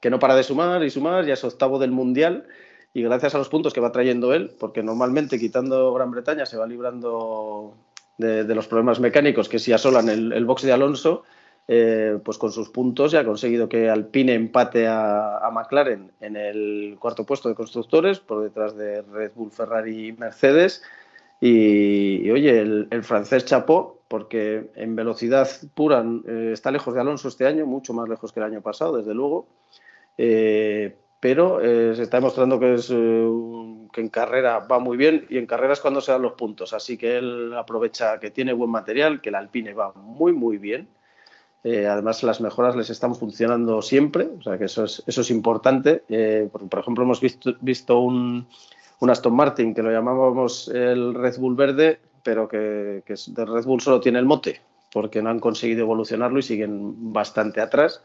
que 0.00 0.10
no 0.10 0.18
para 0.18 0.34
de 0.34 0.42
sumar 0.42 0.82
y 0.82 0.90
sumar, 0.90 1.26
ya 1.26 1.34
es 1.34 1.44
octavo 1.44 1.78
del 1.78 1.90
Mundial 1.90 2.46
y 2.94 3.02
gracias 3.02 3.34
a 3.34 3.38
los 3.38 3.48
puntos 3.48 3.72
que 3.72 3.80
va 3.80 3.92
trayendo 3.92 4.34
él, 4.34 4.52
porque 4.58 4.82
normalmente 4.82 5.38
quitando 5.38 5.92
Gran 5.94 6.10
Bretaña 6.10 6.46
se 6.46 6.56
va 6.56 6.66
librando 6.66 7.74
de, 8.18 8.44
los 8.54 8.66
problemas 8.66 9.00
mecánicos 9.00 9.48
que 9.48 9.58
si 9.58 9.72
asolan 9.72 10.08
el, 10.08 10.32
el 10.32 10.44
box 10.44 10.62
de 10.62 10.72
Alonso, 10.72 11.22
eh, 11.68 12.18
pues 12.24 12.38
con 12.38 12.50
sus 12.50 12.70
puntos 12.70 13.12
ya 13.12 13.20
ha 13.20 13.24
conseguido 13.24 13.68
que 13.68 13.88
Alpine 13.88 14.34
empate 14.34 14.86
a, 14.88 15.48
McLaren 15.52 16.10
en 16.20 16.36
el 16.36 16.96
cuarto 16.98 17.24
puesto 17.24 17.48
de 17.48 17.54
constructores, 17.54 18.18
por 18.18 18.42
detrás 18.42 18.76
de 18.76 19.02
Red 19.02 19.32
Bull, 19.34 19.52
Ferrari 19.52 20.08
y 20.08 20.12
Mercedes. 20.12 20.82
Y, 21.40 22.30
oye, 22.30 22.60
el, 22.60 23.04
francés 23.04 23.44
chapó, 23.44 24.00
porque 24.08 24.70
en 24.76 24.94
velocidad 24.96 25.48
pura 25.74 26.04
eh, 26.26 26.50
está 26.52 26.70
lejos 26.70 26.94
de 26.94 27.00
Alonso 27.00 27.28
este 27.28 27.46
año, 27.46 27.66
mucho 27.66 27.94
más 27.94 28.08
lejos 28.08 28.32
que 28.32 28.40
el 28.40 28.46
año 28.46 28.60
pasado, 28.60 28.98
desde 28.98 29.14
luego. 29.14 29.46
Eh, 30.18 30.96
pero 31.20 31.60
se 31.60 32.02
está 32.02 32.16
demostrando 32.16 32.58
que, 32.58 32.74
es, 32.74 32.88
que 32.88 34.00
en 34.00 34.08
carrera 34.08 34.58
va 34.58 34.80
muy 34.80 34.96
bien 34.96 35.26
y 35.30 35.38
en 35.38 35.46
carrera 35.46 35.72
es 35.72 35.80
cuando 35.80 36.00
se 36.00 36.10
dan 36.10 36.22
los 36.22 36.32
puntos. 36.32 36.72
Así 36.72 36.96
que 36.98 37.16
él 37.16 37.54
aprovecha 37.54 38.18
que 38.18 38.32
tiene 38.32 38.52
buen 38.52 38.70
material, 38.70 39.20
que 39.20 39.28
el 39.28 39.36
Alpine 39.36 39.72
va 39.72 39.92
muy, 39.92 40.32
muy 40.32 40.58
bien. 40.58 40.88
Además, 41.64 42.22
las 42.22 42.40
mejoras 42.40 42.74
les 42.74 42.90
están 42.90 43.14
funcionando 43.14 43.82
siempre, 43.82 44.28
o 44.38 44.42
sea 44.42 44.58
que 44.58 44.64
eso 44.64 44.84
es, 44.84 45.02
eso 45.06 45.20
es 45.20 45.30
importante. 45.30 46.02
Por, 46.50 46.68
por, 46.68 46.80
ejemplo, 46.80 47.04
hemos 47.04 47.20
visto, 47.20 47.54
visto 47.60 48.00
un, 48.00 48.46
un 49.00 49.10
Aston 49.10 49.34
Martin 49.34 49.74
que 49.74 49.82
lo 49.82 49.90
llamábamos 49.90 50.68
el 50.68 51.14
Red 51.14 51.38
Bull 51.38 51.56
verde, 51.56 52.00
pero 52.22 52.48
que, 52.48 53.02
que 53.04 53.14
de 53.28 53.44
Red 53.44 53.64
Bull 53.64 53.80
solo 53.80 54.00
tiene 54.00 54.18
el 54.18 54.26
mote, 54.26 54.60
porque 54.92 55.22
no 55.22 55.30
han 55.30 55.40
conseguido 55.40 55.80
evolucionarlo 55.80 56.38
y 56.38 56.42
siguen 56.42 57.12
bastante 57.12 57.60
atrás. 57.60 58.02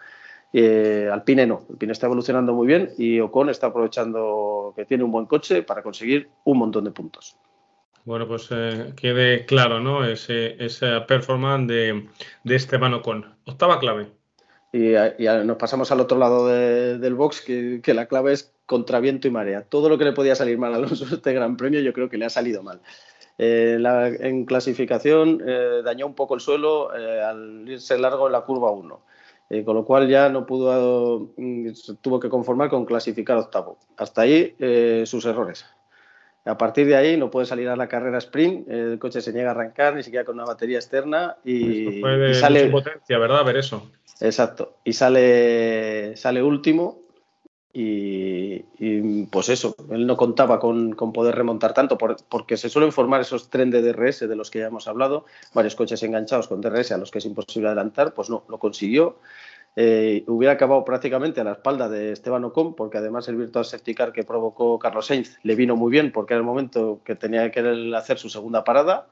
Eh, 0.53 1.09
Alpine 1.11 1.45
no, 1.45 1.63
Alpine 1.69 1.91
está 1.91 2.07
evolucionando 2.07 2.53
muy 2.53 2.67
bien 2.67 2.91
y 2.97 3.19
Ocon 3.19 3.49
está 3.49 3.67
aprovechando 3.67 4.73
que 4.75 4.85
tiene 4.85 5.03
un 5.03 5.11
buen 5.11 5.25
coche 5.25 5.61
para 5.61 5.83
conseguir 5.83 6.29
un 6.45 6.57
montón 6.57 6.85
de 6.85 6.91
puntos. 6.91 7.35
Bueno, 8.07 8.25
pues 8.25 8.47
eh, 8.51 8.93
quede 8.95 9.45
claro, 9.45 9.81
¿no? 9.81 10.05
Ese, 10.05 10.63
esa 10.63 11.05
performance 11.05 11.67
de, 11.67 12.07
de 12.45 12.55
Esteban 12.55 12.93
Ocon. 12.93 13.35
Octava 13.43 13.79
clave. 13.79 14.07
Y, 14.71 14.93
nos 15.43 15.57
pasamos 15.57 15.91
al 15.91 15.99
otro 15.99 16.17
lado 16.17 16.47
del 16.47 17.15
box, 17.15 17.41
que, 17.41 17.93
la 17.93 18.05
clave 18.05 18.31
es 18.31 18.53
contra 18.65 19.01
viento 19.01 19.27
y 19.27 19.31
marea. 19.31 19.63
Todo 19.63 19.89
lo 19.89 19.97
que 19.97 20.05
le 20.05 20.13
podía 20.13 20.35
salir 20.35 20.57
mal 20.57 20.73
a 20.73 20.77
Alonso 20.77 21.03
este 21.13 21.33
Gran 21.33 21.57
Premio, 21.57 21.81
yo 21.81 21.91
creo 21.91 22.09
que 22.09 22.17
le 22.17 22.23
ha 22.23 22.29
salido 22.29 22.63
mal. 22.63 22.79
Eh, 23.37 23.77
en 24.21 24.45
clasificación 24.45 25.43
eh, 25.45 25.81
dañó 25.83 26.07
un 26.07 26.15
poco 26.15 26.35
el 26.35 26.39
suelo 26.39 26.95
eh, 26.95 27.21
al 27.21 27.67
irse 27.67 27.97
largo 27.97 28.27
en 28.27 28.31
la 28.31 28.45
curva 28.45 28.71
1, 28.71 29.01
con 29.65 29.75
lo 29.75 29.83
cual 29.83 30.07
ya 30.07 30.29
no 30.29 30.45
pudo, 30.45 31.33
mm, 31.35 31.71
tuvo 31.99 32.21
que 32.21 32.29
conformar 32.29 32.69
con 32.69 32.85
clasificar 32.85 33.35
octavo. 33.35 33.77
Hasta 33.97 34.21
ahí 34.21 34.55
sus 35.05 35.25
errores. 35.25 35.65
A 36.47 36.57
partir 36.57 36.87
de 36.87 36.95
ahí 36.95 37.17
no 37.17 37.29
puede 37.29 37.45
salir 37.45 37.67
a 37.69 37.75
la 37.75 37.87
carrera 37.87 38.17
sprint, 38.19 38.69
el 38.69 38.99
coche 38.99 39.21
se 39.21 39.33
niega 39.33 39.49
a 39.49 39.51
arrancar 39.51 39.95
ni 39.95 40.03
siquiera 40.03 40.25
con 40.25 40.35
una 40.35 40.45
batería 40.45 40.77
externa 40.77 41.37
y, 41.43 42.01
sale 42.33 42.67
potencia, 42.67 43.17
¿verdad? 43.17 43.43
Ver 43.43 43.57
eso. 43.57 43.91
Exacto. 44.21 44.77
Y 44.83 44.93
sale, 44.93 46.15
sale 46.15 46.41
último 46.41 47.01
y, 47.79 49.23
pues 49.27 49.49
eso, 49.49 49.75
él 49.91 50.07
no 50.07 50.17
contaba 50.17 50.59
con, 50.59 50.95
poder 50.95 51.35
remontar 51.35 51.73
tanto 51.73 51.97
porque 51.97 52.57
se 52.57 52.69
suelen 52.69 52.91
formar 52.91 53.21
esos 53.21 53.51
tren 53.51 53.69
de 53.69 53.83
DRS 53.83 54.27
de 54.27 54.35
los 54.35 54.49
que 54.49 54.59
ya 54.59 54.67
hemos 54.67 54.87
hablado, 54.87 55.25
varios 55.53 55.75
coches 55.75 56.01
enganchados 56.01 56.47
con 56.47 56.59
DRS 56.59 56.91
a 56.93 56.97
los 56.97 57.11
que 57.11 57.19
es 57.19 57.25
imposible 57.25 57.67
adelantar, 57.67 58.15
pues 58.15 58.31
no, 58.31 58.43
lo 58.49 58.57
consiguió. 58.57 59.19
Eh, 59.79 60.23
hubiera 60.25 60.53
acabado 60.53 60.83
prácticamente 60.83 61.39
a 61.39 61.43
la 61.43 61.51
espalda 61.51 61.87
de 61.87 62.11
Esteban 62.11 62.43
Ocon, 62.43 62.73
porque 62.73 62.97
además 62.97 63.27
el 63.27 63.35
virtual 63.35 63.63
safety 63.63 63.93
car 63.93 64.11
que 64.11 64.23
provocó 64.23 64.79
Carlos 64.79 65.05
Sainz 65.05 65.37
le 65.43 65.53
vino 65.53 65.75
muy 65.75 65.91
bien 65.91 66.11
porque 66.11 66.33
era 66.33 66.39
el 66.39 66.45
momento 66.47 67.01
que 67.05 67.15
tenía 67.15 67.51
que 67.51 67.93
hacer 67.95 68.17
su 68.17 68.27
segunda 68.27 68.63
parada. 68.63 69.07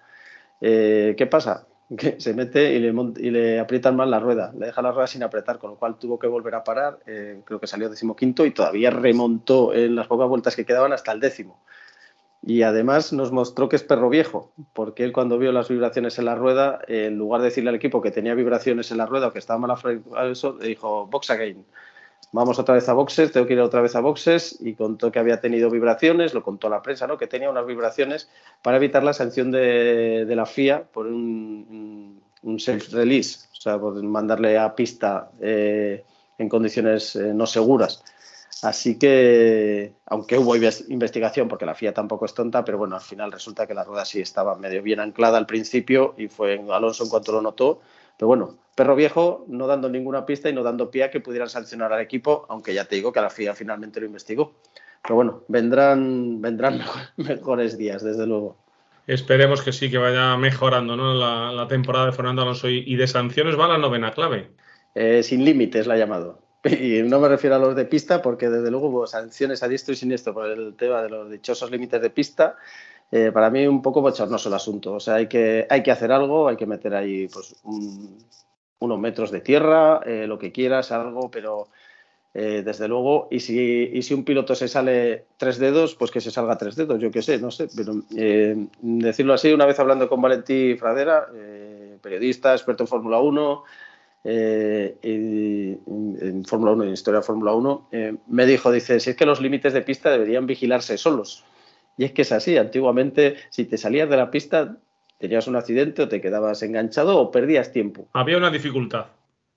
Eh, 0.62 1.14
¿Qué 1.20 1.28
pasa? 1.28 1.68
que 1.98 2.20
se 2.20 2.34
mete 2.34 2.74
y 2.74 2.80
le, 2.80 2.94
y 3.20 3.58
aprietan 3.60 3.96
mal 3.96 4.10
la 4.10 4.20
rueda, 4.20 4.52
le 4.58 4.66
deja 4.66 4.82
la 4.82 4.92
rueda 4.92 5.06
sin 5.06 5.22
apretar, 5.22 5.60
con 5.60 5.70
lo 5.70 5.76
cual 5.76 6.00
tuvo 6.00 6.18
que 6.18 6.26
volver 6.26 6.56
a 6.56 6.64
parar, 6.64 6.98
eh, 7.06 7.42
creo 7.46 7.60
que 7.60 7.68
salió 7.68 7.88
decimoquinto 7.88 8.44
y 8.44 8.50
todavía 8.50 8.90
remontó 8.90 9.72
en 9.72 9.96
las 9.96 10.08
pocas 10.08 10.28
vueltas 10.28 10.56
que 10.56 10.66
quedaban 10.66 10.94
hasta 10.94 11.12
el 11.12 11.20
décimo. 11.20 11.60
Y 12.46 12.62
además 12.62 13.12
nos 13.12 13.32
mostró 13.32 13.70
que 13.70 13.76
es 13.76 13.84
perro 13.84 14.10
viejo, 14.10 14.52
porque 14.74 15.04
él 15.04 15.12
cuando 15.12 15.40
vio 15.40 15.52
las 15.52 15.68
vibraciones 15.68 16.20
en 16.20 16.26
la 16.26 16.36
rueda, 16.36 16.80
en 16.88 17.18
lugar 17.18 17.42
de 17.42 17.48
decirle 17.48 17.70
al 17.70 17.76
equipo 17.76 18.02
que 18.02 18.12
tenía 18.12 18.36
vibraciones 18.36 18.92
en 18.92 18.98
la 18.98 19.08
rueda 19.08 19.28
o 19.28 19.34
que 19.34 19.40
estaba 19.40 19.60
mal 19.60 19.76
a 20.16 20.26
eso, 20.28 20.54
dijo 20.54 21.08
box 21.08 21.32
again 21.32 21.66
vamos 22.36 22.60
otra 22.60 22.76
vez 22.76 22.90
a 22.90 22.94
boxes, 22.94 23.32
tengo 23.32 23.48
que 23.48 23.54
ir 23.54 23.62
otra 23.62 23.82
vez 23.82 23.96
a 23.96 24.02
boxes 24.02 24.58
y 24.60 24.74
contó 24.74 25.10
que 25.10 25.20
había 25.20 25.40
tenido 25.40 25.70
vibraciones, 25.70 26.34
lo 26.34 26.44
contó 26.44 26.68
la 26.68 26.82
prensa, 26.82 27.08
¿no? 27.08 27.18
que 27.18 27.28
tenía 27.28 27.50
unas 27.50 27.66
vibraciones 27.66 28.30
para 28.62 28.76
evitar 28.76 29.04
la 29.04 29.14
sanción 29.14 29.52
de, 29.52 30.26
la 30.28 30.46
FIA 30.46 30.84
por 30.84 31.08
un, 31.08 32.22
un 32.44 32.60
self-release, 32.60 33.48
o 33.54 33.62
sea, 33.62 33.80
por 33.80 34.02
mandarle 34.04 34.58
a 34.58 34.76
pista 34.76 35.32
eh, 35.40 36.04
en 36.38 36.50
condiciones 36.50 37.16
eh, 37.16 37.34
no 37.34 37.48
seguras. 37.48 38.04
Así 38.64 38.98
que, 38.98 39.94
aunque 40.06 40.38
hubo 40.38 40.56
investigación, 40.56 41.48
porque 41.48 41.66
la 41.66 41.76
FIA 41.76 41.94
tampoco 41.94 42.26
es 42.26 42.34
tonta, 42.34 42.64
pero 42.64 42.78
bueno, 42.78 42.96
al 42.96 43.02
final 43.02 43.32
resulta 43.32 43.68
que 43.68 43.74
la 43.74 43.84
rueda 43.84 44.06
sí 44.06 44.22
estaba 44.22 44.56
medio 44.56 44.82
bien 44.82 45.00
anclada 45.00 45.38
al 45.38 45.46
principio 45.46 46.16
y 46.18 46.28
fue 46.28 46.64
Alonso 46.72 47.04
en 47.04 47.10
cuanto 47.10 47.34
lo 47.34 47.42
notó. 47.42 47.82
Pero 48.18 48.28
bueno, 48.28 48.58
perro 48.76 48.96
viejo, 48.96 49.46
no 49.48 49.68
dando 49.68 49.90
ninguna 49.90 50.26
pista 50.26 50.50
y 50.50 50.54
no 50.54 50.64
dando 50.64 50.90
pie 50.90 51.04
a 51.04 51.12
que 51.12 51.20
pudieran 51.20 51.50
sancionar 51.50 51.92
al 51.92 52.02
equipo, 52.02 52.46
aunque 52.48 52.74
ya 52.74 52.86
te 52.86 52.96
digo 52.96 53.12
que 53.12 53.22
la 53.22 53.30
FIA 53.30 53.54
finalmente 53.56 54.00
lo 54.00 54.06
investigó. 54.06 54.54
Pero 55.04 55.16
bueno, 55.16 55.44
vendrán, 55.50 56.42
vendrán 56.42 56.82
mejores 57.18 57.78
días, 57.78 58.04
desde 58.04 58.26
luego. 58.26 58.58
Esperemos 59.06 59.62
que 59.62 59.72
sí, 59.72 59.92
que 59.92 60.00
vaya 60.00 60.36
mejorando 60.38 60.96
¿no? 60.96 61.14
la, 61.14 61.68
temporada 61.68 62.08
de 62.08 62.12
Fernando 62.14 62.42
Alonso. 62.42 62.70
Y, 62.70 62.96
de 62.96 63.06
sanciones 63.06 63.60
va 63.60 63.68
la 63.68 63.78
novena 63.78 64.12
clave. 64.12 64.50
Eh, 64.96 65.22
sin 65.22 65.46
límites 65.46 65.86
la 65.86 65.94
ha 65.94 65.98
llamado. 65.98 66.45
Y 66.66 67.04
no 67.04 67.20
me 67.20 67.28
refiero 67.28 67.56
a 67.56 67.60
los 67.60 67.76
de 67.76 67.86
pista, 67.86 68.22
porque 68.22 68.50
desde 68.50 68.72
luego 68.72 68.88
hubo 68.88 69.08
sanciones 69.08 69.62
a 69.62 69.68
diestro 69.68 69.94
y 69.94 69.98
siniestro 69.98 70.34
por 70.34 70.50
el 70.50 70.76
tema 70.76 71.02
de 71.04 71.10
los 71.10 71.30
dichosos 71.30 71.70
límites 71.70 72.02
de 72.02 72.10
pista. 72.10 72.56
Eh, 73.12 73.32
para 73.32 73.50
mí 73.50 73.68
un 73.68 73.82
poco 73.82 74.02
bochornoso 74.02 74.50
el 74.50 74.56
asunto. 74.56 74.94
O 74.94 75.00
sea, 75.00 75.16
hay 75.16 75.28
que, 75.28 75.68
hay 75.70 75.84
que 75.84 75.92
hacer 75.92 76.12
algo, 76.12 76.48
hay 76.48 76.58
que 76.58 76.66
meter 76.66 76.96
ahí 76.96 77.28
pues, 77.28 77.56
un, 77.64 78.18
unos 78.80 79.00
metros 79.00 79.32
de 79.32 79.42
tierra, 79.42 80.02
eh, 80.06 80.26
lo 80.28 80.40
que 80.40 80.52
quieras, 80.52 80.92
algo, 80.92 81.30
pero 81.30 81.68
eh, 82.34 82.62
desde 82.66 82.88
luego, 82.88 83.28
y 83.32 83.40
si, 83.40 83.90
y 83.94 84.02
si 84.02 84.14
un 84.14 84.26
piloto 84.26 84.56
se 84.56 84.68
sale 84.68 85.26
tres 85.38 85.60
dedos, 85.60 85.96
pues 85.96 86.12
que 86.12 86.22
se 86.22 86.32
salga 86.32 86.58
tres 86.58 86.76
dedos, 86.76 87.00
yo 87.00 87.12
qué 87.12 87.22
sé, 87.22 87.40
no 87.40 87.52
sé, 87.52 87.68
pero 87.76 87.94
eh, 88.18 88.68
decirlo 88.82 89.34
así, 89.34 89.54
una 89.54 89.66
vez 89.66 89.80
hablando 89.80 90.10
con 90.10 90.22
Valentí 90.22 90.76
Fradera, 90.76 91.28
periodista, 92.02 92.54
experto 92.54 92.84
en 92.84 92.88
Fórmula 92.88 93.20
1, 93.20 93.64
en 94.26 95.80
Fórmula 96.46 96.72
1, 96.74 96.84
en 96.84 96.94
historia 96.94 97.20
de 97.20 97.26
Fórmula 97.26 97.54
1, 97.54 97.90
me 98.28 98.46
dijo, 98.46 98.72
dice, 98.72 99.00
si 99.00 99.12
es 99.12 99.16
que 99.16 99.26
los 99.26 99.40
límites 99.40 99.74
de 99.74 99.82
pista 99.82 100.10
deberían 100.10 100.48
vigilarse 100.48 100.98
solos. 100.98 101.46
Y 101.98 102.06
es 102.06 102.12
que 102.12 102.24
es 102.24 102.32
así, 102.32 102.58
antiguamente 102.58 103.38
si 103.50 103.66
te 103.66 103.78
salías 103.78 104.10
de 104.10 104.18
la 104.18 104.32
pista 104.32 104.78
tenías 105.18 105.48
un 105.48 105.56
accidente 105.56 106.04
o 106.04 106.10
te 106.10 106.22
quedabas 106.22 106.62
enganchado 106.64 107.18
o 107.18 107.32
perdías 107.32 107.72
tiempo. 107.72 108.08
Había 108.14 108.38
una 108.38 108.52
dificultad. 108.52 109.08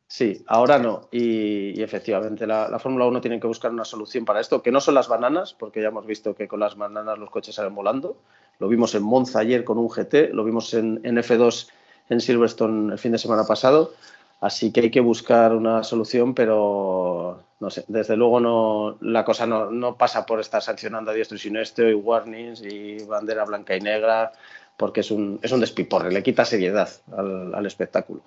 Sí, 0.07 0.43
ahora 0.47 0.79
no. 0.79 1.09
Y, 1.13 1.83
efectivamente, 1.83 2.47
la, 2.47 2.79
Fórmula 2.79 3.07
1 3.07 3.21
tiene 3.21 3.39
que 3.39 3.47
buscar 3.47 3.71
una 3.71 3.85
solución 3.85 4.25
para 4.25 4.41
esto, 4.41 4.63
que 4.63 4.73
no 4.73 4.81
son 4.81 4.95
las 4.95 5.07
bananas, 5.07 5.53
porque 5.53 5.83
ya 5.83 5.89
hemos 5.89 6.07
visto 6.07 6.35
que 6.35 6.49
con 6.49 6.61
las 6.61 6.77
bananas 6.77 7.19
los 7.19 7.29
coches 7.29 7.55
salen 7.55 7.75
volando. 7.75 8.17
Lo 8.59 8.69
vimos 8.69 8.95
en 8.95 9.03
Monza 9.03 9.41
ayer 9.41 9.65
con 9.65 9.77
un 9.77 9.89
GT, 9.89 10.33
lo 10.33 10.45
vimos 10.45 10.73
en, 10.73 11.03
F2 11.03 11.69
en 12.09 12.21
Silverstone 12.21 12.93
el 12.93 12.99
fin 12.99 13.13
de 13.13 13.19
semana 13.19 13.45
pasado. 13.45 13.93
Así 14.41 14.73
que 14.73 14.81
hay 14.81 14.91
que 14.91 15.01
buscar 15.01 15.55
una 15.55 15.83
solución, 15.83 16.35
pero 16.35 17.43
no 17.59 17.71
sé, 17.71 17.85
desde 17.89 18.17
luego 18.17 18.39
no, 18.39 18.97
la 19.01 19.25
cosa 19.25 19.47
no, 19.47 19.71
no 19.71 19.97
pasa 19.97 20.27
por 20.27 20.39
estar 20.39 20.63
sancionando 20.63 21.11
a 21.11 21.15
diestro 21.15 21.37
y 21.37 21.41
siniestro 21.41 21.91
y 21.91 21.95
warnings 21.95 22.63
y 22.63 23.05
bandera 23.05 23.45
blanca 23.45 23.77
y 23.77 23.81
negra 23.81 24.33
porque 24.77 25.01
es 25.01 25.11
un, 25.11 25.41
es 25.43 25.51
un 25.51 25.61
despiporre, 25.61 26.13
le 26.13 26.23
quita 26.23 26.45
seriedad 26.45 26.89
al, 27.17 27.67
espectáculo. 27.67 28.23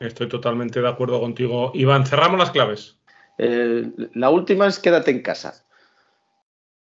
Estoy 0.00 0.28
totalmente 0.28 0.80
de 0.80 0.88
acuerdo 0.88 1.20
contigo. 1.20 1.70
Iván, 1.74 2.06
cerramos 2.06 2.38
las 2.38 2.50
claves. 2.50 2.96
Eh, 3.36 3.90
la 4.14 4.30
última 4.30 4.66
es 4.66 4.78
quédate 4.78 5.10
en 5.10 5.20
casa. 5.20 5.62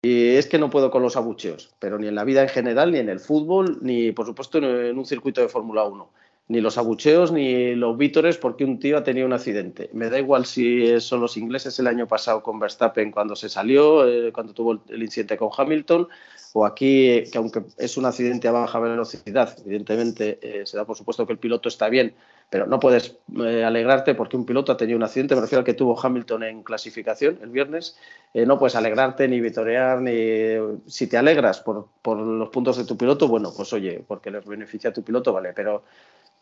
Y 0.03 0.35
es 0.35 0.47
que 0.47 0.59
no 0.59 0.69
puedo 0.69 0.91
con 0.91 1.01
los 1.01 1.17
abucheos, 1.17 1.73
pero 1.79 1.97
ni 1.97 2.07
en 2.07 2.15
la 2.15 2.23
vida 2.23 2.43
en 2.43 2.49
general, 2.49 2.91
ni 2.91 2.99
en 2.99 3.09
el 3.09 3.19
fútbol, 3.19 3.79
ni 3.81 4.11
por 4.11 4.27
supuesto 4.27 4.59
en 4.59 4.97
un 4.97 5.05
circuito 5.05 5.41
de 5.41 5.49
Fórmula 5.49 5.83
1 5.83 6.09
ni 6.51 6.59
los 6.59 6.77
abucheos 6.77 7.31
ni 7.31 7.75
los 7.75 7.97
vítores 7.97 8.37
porque 8.37 8.65
un 8.65 8.77
tío 8.77 8.97
ha 8.97 9.03
tenido 9.05 9.25
un 9.25 9.31
accidente. 9.31 9.89
Me 9.93 10.09
da 10.09 10.19
igual 10.19 10.45
si 10.45 10.99
son 10.99 11.21
los 11.21 11.37
ingleses 11.37 11.79
el 11.79 11.87
año 11.87 12.09
pasado 12.09 12.43
con 12.43 12.59
Verstappen 12.59 13.09
cuando 13.09 13.37
se 13.37 13.47
salió, 13.47 14.05
eh, 14.05 14.33
cuando 14.33 14.53
tuvo 14.53 14.83
el 14.89 15.01
incidente 15.01 15.37
con 15.37 15.49
Hamilton, 15.57 16.09
o 16.51 16.65
aquí, 16.65 17.23
que 17.31 17.37
aunque 17.37 17.63
es 17.77 17.95
un 17.95 18.05
accidente 18.05 18.49
a 18.49 18.51
baja 18.51 18.77
velocidad, 18.79 19.57
evidentemente 19.65 20.39
eh, 20.41 20.65
se 20.65 20.75
da 20.75 20.83
por 20.83 20.97
supuesto 20.97 21.25
que 21.25 21.31
el 21.31 21.39
piloto 21.39 21.69
está 21.69 21.87
bien, 21.87 22.13
pero 22.49 22.65
no 22.67 22.81
puedes 22.81 23.15
eh, 23.39 23.63
alegrarte 23.63 24.13
porque 24.13 24.35
un 24.35 24.45
piloto 24.45 24.73
ha 24.73 24.77
tenido 24.77 24.97
un 24.97 25.03
accidente, 25.03 25.35
me 25.35 25.39
refiero 25.39 25.59
al 25.59 25.65
que 25.65 25.73
tuvo 25.73 25.97
Hamilton 25.97 26.43
en 26.43 26.63
clasificación 26.63 27.39
el 27.41 27.51
viernes, 27.51 27.97
no 28.33 28.59
puedes 28.59 28.75
alegrarte 28.75 29.29
ni 29.29 29.39
vitorear, 29.39 30.01
ni 30.01 30.57
si 30.85 31.07
te 31.07 31.15
alegras 31.15 31.61
por, 31.61 31.87
por 32.01 32.17
los 32.17 32.49
puntos 32.49 32.75
de 32.75 32.83
tu 32.83 32.97
piloto, 32.97 33.29
bueno, 33.29 33.53
pues 33.55 33.71
oye, 33.71 34.03
porque 34.05 34.31
les 34.31 34.45
beneficia 34.45 34.89
a 34.89 34.93
tu 34.93 35.01
piloto, 35.03 35.31
vale, 35.31 35.53
pero 35.53 35.83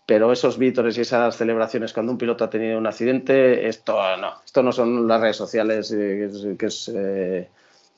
pero 0.10 0.32
esos 0.32 0.58
vítores 0.58 0.98
y 0.98 1.02
esas 1.02 1.38
celebraciones 1.38 1.94
cuando 1.94 2.12
un 2.12 2.18
piloto 2.18 2.44
ha 2.44 2.50
tenido 2.50 2.80
un 2.80 2.88
accidente, 2.88 3.68
esto 3.68 3.94
no, 4.18 4.42
esto 4.44 4.64
no 4.64 4.72
son 4.72 5.08
las 5.08 5.22
redes 5.22 5.36
sociales, 5.36 5.92
eh, 5.92 6.56
que 6.58 6.66
es, 6.66 6.92
eh, 6.92 7.48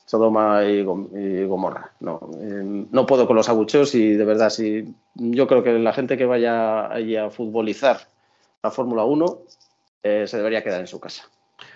Sodoma 0.04 0.62
y, 0.62 0.82
Gomorra. 0.82 1.92
No, 2.00 2.20
eh, 2.38 2.86
no 2.90 3.06
puedo 3.06 3.26
con 3.26 3.34
los 3.34 3.48
abucheos 3.48 3.94
y 3.94 4.12
de 4.12 4.26
verdad, 4.26 4.50
sí, 4.50 4.94
yo 5.14 5.46
creo 5.46 5.62
que 5.62 5.72
la 5.78 5.94
gente 5.94 6.18
que 6.18 6.26
vaya 6.26 6.84
a 6.84 7.30
futbolizar 7.30 8.00
la 8.62 8.70
Fórmula 8.70 9.04
1 9.04 9.38
eh, 10.02 10.26
se 10.26 10.36
debería 10.36 10.62
quedar 10.62 10.80
en 10.80 10.88
su 10.88 11.00
casa. 11.00 11.30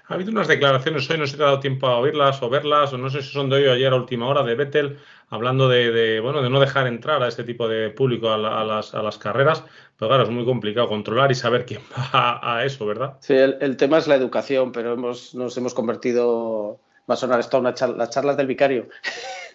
Ha 0.08 0.14
habido 0.14 0.30
unas 0.30 0.46
declaraciones 0.46 1.10
hoy, 1.10 1.18
no 1.18 1.26
sé 1.26 1.32
si 1.32 1.36
te 1.36 1.42
ha 1.42 1.46
dado 1.46 1.60
tiempo 1.60 1.88
a 1.88 1.98
oírlas 1.98 2.40
o 2.40 2.48
verlas, 2.48 2.92
o 2.92 2.98
no 2.98 3.10
sé 3.10 3.22
si 3.22 3.32
son 3.32 3.50
de 3.50 3.56
hoy 3.56 3.66
o 3.66 3.72
ayer 3.72 3.92
a 3.92 3.96
última 3.96 4.28
hora, 4.28 4.44
de 4.44 4.54
Vettel, 4.54 4.98
hablando 5.30 5.68
de, 5.68 6.20
bueno, 6.20 6.42
de 6.42 6.50
no 6.50 6.60
dejar 6.60 6.86
entrar 6.86 7.22
a 7.24 7.28
este 7.28 7.42
tipo 7.42 7.68
de 7.68 7.90
público 7.90 8.30
a, 8.30 8.38
las, 8.38 9.18
carreras. 9.18 9.64
Pero 9.98 10.08
claro, 10.08 10.22
es 10.22 10.30
muy 10.30 10.44
complicado 10.44 10.86
controlar 10.86 11.32
y 11.32 11.34
saber 11.34 11.66
quién 11.66 11.80
va 11.92 12.38
a, 12.40 12.64
eso, 12.64 12.86
¿verdad? 12.86 13.16
Sí, 13.18 13.34
el, 13.34 13.76
tema 13.76 13.98
es 13.98 14.06
la 14.06 14.14
educación, 14.14 14.70
pero 14.70 14.92
hemos, 14.92 15.34
nos 15.34 15.56
hemos 15.56 15.74
convertido, 15.74 16.78
va 17.10 17.14
a 17.14 17.16
sonar 17.16 17.40
esto, 17.40 17.58
una 17.58 17.74
las 17.96 18.10
charlas 18.10 18.36
del 18.36 18.46
vicario. 18.46 18.88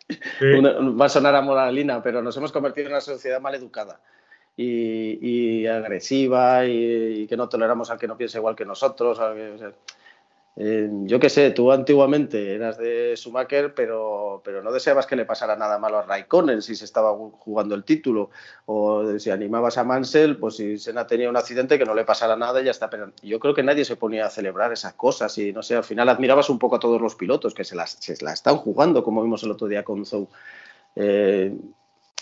va 1.00 1.05
a 1.05 1.10
sonar 1.10 1.34
a 1.34 1.41
moralina, 1.41 2.03
pero 2.03 2.22
nos 2.22 2.36
hemos 2.36 2.51
convertido 2.51 2.88
en 2.88 2.93
una 2.93 3.01
sociedad 3.01 3.39
mal 3.39 3.55
educada 3.55 4.01
y, 4.58 5.65
agresiva 5.65 6.65
y, 6.65 7.25
que 7.27 7.38
no 7.38 7.48
toleramos 7.48 7.89
al 7.89 7.98
que 7.98 8.08
no 8.08 8.17
piensa 8.17 8.38
igual 8.38 8.55
que 8.55 8.65
nosotros. 8.65 9.20
Eh, 10.58 10.89
yo 11.03 11.20
qué 11.20 11.29
sé, 11.29 11.51
tú 11.51 11.72
antiguamente 11.72 12.53
eras 12.53 12.77
de 12.77 13.13
Schumacher, 13.15 13.74
pero, 13.74 14.41
pero 14.43 14.62
no 14.62 14.72
deseabas 14.72 15.08
que 15.08 15.15
le 15.15 15.25
pasara 15.25 15.55
nada 15.55 15.79
malo 15.79 16.00
a 16.00 16.01
Raikkonen 16.03 16.62
si 16.62 16.75
se 16.75 16.86
estaba 16.86 17.13
jugando 17.13 17.74
el 17.74 17.84
título. 17.84 18.29
O 18.65 19.17
si 19.17 19.29
animabas 19.29 19.77
a 19.77 19.84
Mansell, 19.84 20.38
pues 20.38 20.58
si 20.58 20.77
Senna 20.77 21.08
tenía 21.08 21.29
un 21.29 21.38
accidente, 21.38 21.79
que 21.79 21.86
no 21.86 21.96
le 21.96 22.03
pasara 22.03 22.36
nada 22.36 22.62
y 22.62 22.65
ya 22.65 22.72
está. 22.72 22.89
Pero 22.89 23.12
yo 23.22 23.39
creo 23.39 23.53
que 23.53 23.63
nadie 23.63 23.86
se 23.86 23.96
ponía 23.96 24.25
a 24.25 24.29
celebrar 24.29 24.74
esas 24.74 24.93
cosas 24.93 25.38
y 25.38 25.53
no 25.53 25.63
sé, 25.63 25.75
al 25.75 25.84
final 25.84 26.10
admirabas 26.10 26.50
un 26.50 26.60
poco 26.60 26.75
a 26.75 26.79
todos 26.79 27.01
los 27.01 27.15
pilotos 27.15 27.53
que 27.53 27.63
se 27.63 27.75
las, 27.75 27.98
la 28.22 28.34
están 28.34 28.58
jugando, 28.58 29.03
como 29.03 29.24
vimos 29.24 29.43
el 29.43 29.51
otro 29.51 29.67
día 29.67 29.84
con 29.84 30.05
Zou. 30.05 30.27
Eh, 30.96 31.55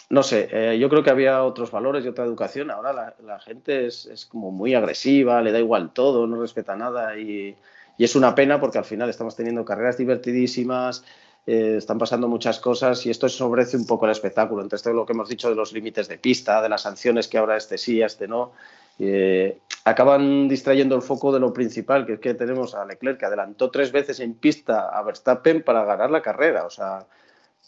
no 0.10 0.24
sé, 0.24 0.50
eh, 0.52 0.80
yo 0.80 0.90
creo 0.90 1.04
que 1.04 1.12
había 1.12 1.44
otros 1.44 1.72
valores 1.72 2.04
y 2.04 2.08
otra 2.08 2.26
educación. 2.26 2.72
Ahora 2.72 3.16
la, 3.24 3.40
gente 3.40 3.86
es, 3.86 4.28
como 4.32 4.52
muy 4.52 4.74
agresiva, 4.74 5.42
le 5.42 5.52
da 5.52 5.60
igual 5.60 5.94
todo, 5.94 6.26
no 6.26 6.42
respeta 6.42 6.76
nada 6.76 7.18
y, 7.18 7.56
es 8.04 8.16
una 8.16 8.36
pena 8.36 8.60
porque 8.60 8.78
al 8.78 8.86
final 8.86 9.10
estamos 9.10 9.36
teniendo 9.36 9.66
carreras 9.66 9.98
divertidísimas, 9.98 11.04
eh, 11.46 11.76
están 11.78 11.98
pasando 11.98 12.28
muchas 12.28 12.60
cosas 12.60 13.06
y 13.06 13.10
esto 13.10 13.28
sobrece 13.28 13.78
un 13.78 13.88
poco 13.88 14.06
el 14.06 14.12
espectáculo. 14.12 14.62
Entonces, 14.62 14.84
todo 14.84 14.94
lo 14.94 15.06
que 15.06 15.14
hemos 15.14 15.30
dicho 15.30 15.50
de 15.50 15.56
los 15.56 15.74
límites 15.74 16.08
de 16.08 16.18
pista, 16.18 16.62
de 16.62 16.70
las 16.70 16.82
sanciones 16.82 17.28
que 17.28 17.38
ahora 17.38 17.58
este 17.58 17.78
sí, 17.78 18.02
este 18.02 18.28
no, 18.28 18.52
eh, 19.00 19.60
acaban 19.86 20.48
distrayendo 20.48 20.96
el 20.96 21.02
foco 21.02 21.32
de 21.32 21.40
lo 21.40 21.54
principal, 21.54 22.06
que 22.06 22.14
es 22.14 22.20
que 22.20 22.34
tenemos 22.34 22.76
a 22.76 22.86
Leclerc 22.86 23.20
que 23.20 23.26
adelantó 23.26 23.72
tres 23.72 23.92
veces 23.92 24.20
en 24.20 24.34
pista 24.34 24.90
a 24.90 25.02
Verstappen 25.04 25.64
para 25.64 25.86
ganar 25.86 26.12
la 26.12 26.22
carrera. 26.22 26.66
O 26.66 26.70
sea, 26.70 27.08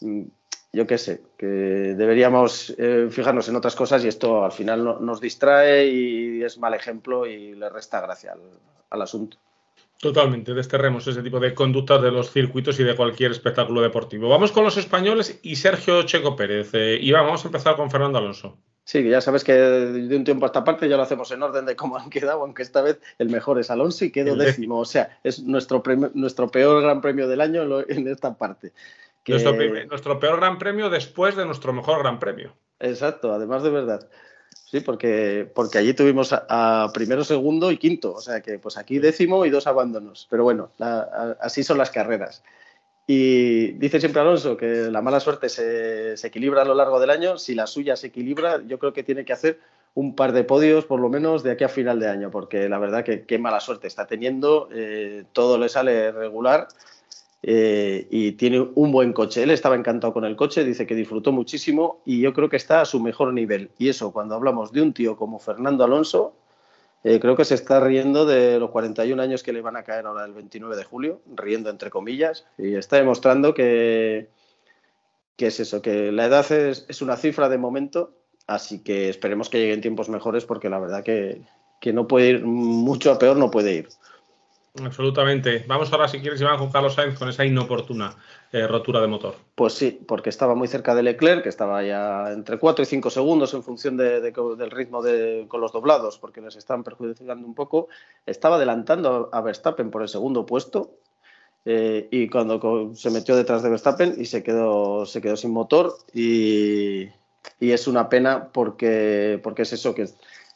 mm, 0.00 0.22
yo 0.74 0.86
qué 0.86 0.98
sé, 0.98 1.22
que 1.36 1.46
deberíamos 1.46 2.74
eh, 2.78 3.08
fijarnos 3.10 3.48
en 3.48 3.56
otras 3.56 3.74
cosas 3.74 4.04
y 4.04 4.08
esto 4.08 4.44
al 4.44 4.52
final 4.52 4.98
nos 5.00 5.20
distrae 5.20 5.86
y 5.86 6.42
es 6.42 6.58
mal 6.58 6.74
ejemplo 6.74 7.26
y 7.26 7.54
le 7.54 7.68
resta 7.68 8.00
gracia 8.00 8.34
al, 8.90 9.02
asunto. 9.02 9.36
Totalmente, 10.02 10.52
desterremos 10.52 11.06
ese 11.06 11.22
tipo 11.22 11.38
de 11.38 11.54
conductas 11.54 12.02
de 12.02 12.10
los 12.10 12.32
circuitos 12.32 12.80
y 12.80 12.82
de 12.82 12.96
cualquier 12.96 13.30
espectáculo 13.30 13.82
deportivo. 13.82 14.28
Vamos 14.28 14.50
con 14.50 14.64
los 14.64 14.76
españoles 14.76 15.38
y 15.44 15.54
Sergio 15.54 16.02
Checo 16.02 16.34
Pérez. 16.34 16.70
Eh, 16.72 16.98
y 17.00 17.12
vamos 17.12 17.44
a 17.44 17.46
empezar 17.46 17.76
con 17.76 17.88
Fernando 17.88 18.18
Alonso. 18.18 18.58
Sí, 18.82 19.08
ya 19.08 19.20
sabes 19.20 19.44
que 19.44 19.52
de 19.52 20.16
un 20.16 20.24
tiempo 20.24 20.44
a 20.44 20.48
esta 20.48 20.64
parte 20.64 20.88
ya 20.88 20.96
lo 20.96 21.04
hacemos 21.04 21.30
en 21.30 21.44
orden 21.44 21.66
de 21.66 21.76
cómo 21.76 21.96
han 21.96 22.10
quedado, 22.10 22.42
aunque 22.42 22.64
esta 22.64 22.82
vez 22.82 22.98
el 23.20 23.30
mejor 23.30 23.60
es 23.60 23.70
Alonso 23.70 24.04
y 24.04 24.10
quedó 24.10 24.34
décimo. 24.34 24.80
O 24.80 24.84
sea, 24.84 25.20
es 25.22 25.44
nuestro, 25.44 25.84
nuestro 26.14 26.48
peor 26.48 26.82
gran 26.82 27.00
premio 27.00 27.28
del 27.28 27.40
año 27.40 27.62
en 27.88 28.08
esta 28.08 28.36
parte. 28.36 28.72
Nuestro, 29.24 30.18
peor 30.18 30.40
gran 30.40 30.58
premio 30.58 30.90
después 30.90 31.36
de 31.36 31.46
nuestro 31.46 31.72
mejor 31.72 32.00
gran 32.00 32.18
premio. 32.18 32.56
Exacto, 32.80 33.32
además 33.32 33.62
de 33.62 33.70
verdad. 33.70 34.10
Sí, 34.72 34.80
porque, 34.80 35.46
porque 35.54 35.76
allí 35.76 35.92
tuvimos 35.92 36.32
a, 36.32 36.90
primero, 36.94 37.24
segundo 37.24 37.70
y 37.70 37.76
quinto. 37.76 38.14
O 38.14 38.22
sea 38.22 38.40
que 38.40 38.58
pues 38.58 38.78
aquí 38.78 38.98
décimo 38.98 39.44
y 39.44 39.50
dos 39.50 39.66
abandonos. 39.66 40.26
Pero 40.30 40.44
bueno, 40.44 40.70
así 41.40 41.62
son 41.62 41.76
las 41.76 41.90
carreras. 41.90 42.42
Y 43.06 43.72
dice 43.72 44.00
siempre 44.00 44.22
Alonso 44.22 44.56
que 44.56 44.90
la 44.90 45.02
mala 45.02 45.20
suerte 45.20 45.50
se, 45.50 46.14
equilibra 46.26 46.62
a 46.62 46.64
lo 46.64 46.74
largo 46.74 46.98
del 47.00 47.10
año. 47.10 47.36
Si 47.36 47.54
la 47.54 47.66
suya 47.66 47.96
se 47.96 48.06
equilibra, 48.06 48.62
yo 48.66 48.78
creo 48.78 48.94
que 48.94 49.02
tiene 49.02 49.26
que 49.26 49.34
hacer 49.34 49.60
un 49.92 50.14
par 50.16 50.32
de 50.32 50.42
podios 50.42 50.86
por 50.86 51.00
lo 51.00 51.10
menos 51.10 51.42
de 51.42 51.50
aquí 51.50 51.64
a 51.64 51.68
final 51.68 52.00
de 52.00 52.08
año, 52.08 52.30
porque 52.30 52.66
la 52.70 52.78
verdad 52.78 53.04
que 53.04 53.26
qué 53.26 53.38
mala 53.38 53.60
suerte 53.60 53.88
está 53.88 54.06
teniendo. 54.06 54.70
Eh, 54.72 55.24
todo 55.34 55.58
le 55.58 55.68
sale 55.68 56.12
regular 56.12 56.68
eh, 57.42 58.06
y 58.10 58.32
tiene 58.32 58.60
un 58.60 58.92
buen 58.92 59.12
coche. 59.12 59.42
Él 59.42 59.50
estaba 59.50 59.74
encantado 59.74 60.12
con 60.12 60.24
el 60.24 60.36
coche, 60.36 60.64
dice 60.64 60.86
que 60.86 60.94
disfrutó 60.94 61.32
muchísimo 61.32 62.00
y 62.04 62.20
yo 62.20 62.32
creo 62.32 62.48
que 62.48 62.56
está 62.56 62.80
a 62.80 62.84
su 62.84 63.00
mejor 63.00 63.32
nivel. 63.32 63.70
Y 63.78 63.88
eso, 63.88 64.12
cuando 64.12 64.34
hablamos 64.34 64.72
de 64.72 64.82
un 64.82 64.92
tío 64.92 65.16
como 65.16 65.40
Fernando 65.40 65.84
Alonso, 65.84 66.34
eh, 67.04 67.18
creo 67.18 67.36
que 67.36 67.44
se 67.44 67.54
está 67.54 67.80
riendo 67.80 68.26
de 68.26 68.60
los 68.60 68.70
41 68.70 69.20
años 69.20 69.42
que 69.42 69.52
le 69.52 69.60
van 69.60 69.76
a 69.76 69.82
caer 69.82 70.06
ahora 70.06 70.24
el 70.24 70.32
29 70.34 70.76
de 70.76 70.84
julio, 70.84 71.20
riendo 71.34 71.68
entre 71.68 71.90
comillas, 71.90 72.46
y 72.58 72.76
está 72.76 72.96
demostrando 72.96 73.54
que, 73.54 74.28
que 75.36 75.48
es 75.48 75.58
eso, 75.58 75.82
que 75.82 76.12
la 76.12 76.26
edad 76.26 76.50
es, 76.52 76.86
es 76.88 77.02
una 77.02 77.16
cifra 77.16 77.48
de 77.48 77.58
momento, 77.58 78.14
así 78.46 78.84
que 78.84 79.08
esperemos 79.08 79.48
que 79.48 79.58
lleguen 79.58 79.80
tiempos 79.80 80.08
mejores 80.08 80.44
porque 80.44 80.68
la 80.68 80.78
verdad 80.78 81.02
que, 81.02 81.42
que 81.80 81.92
no 81.92 82.06
puede 82.06 82.28
ir 82.28 82.44
mucho 82.44 83.10
a 83.10 83.18
peor, 83.18 83.36
no 83.36 83.50
puede 83.50 83.74
ir. 83.74 83.88
Absolutamente. 84.80 85.64
Vamos 85.68 85.92
ahora, 85.92 86.08
si 86.08 86.18
quieres, 86.18 86.40
Iván, 86.40 86.56
con 86.56 86.70
Carlos 86.70 86.94
Sainz 86.94 87.18
con 87.18 87.28
esa 87.28 87.44
inoportuna 87.44 88.16
eh, 88.52 88.66
rotura 88.66 89.02
de 89.02 89.06
motor. 89.06 89.34
Pues 89.54 89.74
sí, 89.74 90.00
porque 90.08 90.30
estaba 90.30 90.54
muy 90.54 90.66
cerca 90.66 90.94
de 90.94 91.02
Leclerc, 91.02 91.42
que 91.42 91.50
estaba 91.50 91.82
ya 91.82 92.32
entre 92.32 92.58
4 92.58 92.82
y 92.82 92.86
5 92.86 93.10
segundos 93.10 93.52
en 93.52 93.62
función 93.62 93.98
del 93.98 94.70
ritmo 94.70 95.02
de, 95.02 95.44
con 95.48 95.60
los 95.60 95.72
doblados, 95.72 96.18
porque 96.18 96.40
les 96.40 96.56
están 96.56 96.84
perjudicando 96.84 97.46
un 97.46 97.54
poco. 97.54 97.88
Estaba 98.24 98.56
adelantando 98.56 99.28
a, 99.30 99.40
Verstappen 99.42 99.90
por 99.90 100.00
el 100.00 100.08
segundo 100.08 100.46
puesto. 100.46 100.92
Eh, 101.66 102.08
y 102.10 102.28
cuando 102.28 102.94
se 102.94 103.10
metió 103.10 103.36
detrás 103.36 103.62
de 103.62 103.68
Verstappen 103.68 104.14
y 104.18 104.24
se 104.24 104.42
quedó, 104.42 105.04
se 105.04 105.20
quedó 105.20 105.36
sin 105.36 105.52
motor 105.52 105.94
y, 106.12 107.08
es 107.60 107.86
una 107.86 108.08
pena 108.08 108.48
porque, 108.52 109.38
porque 109.42 109.62
es 109.62 109.72
eso 109.72 109.94
que 109.94 110.08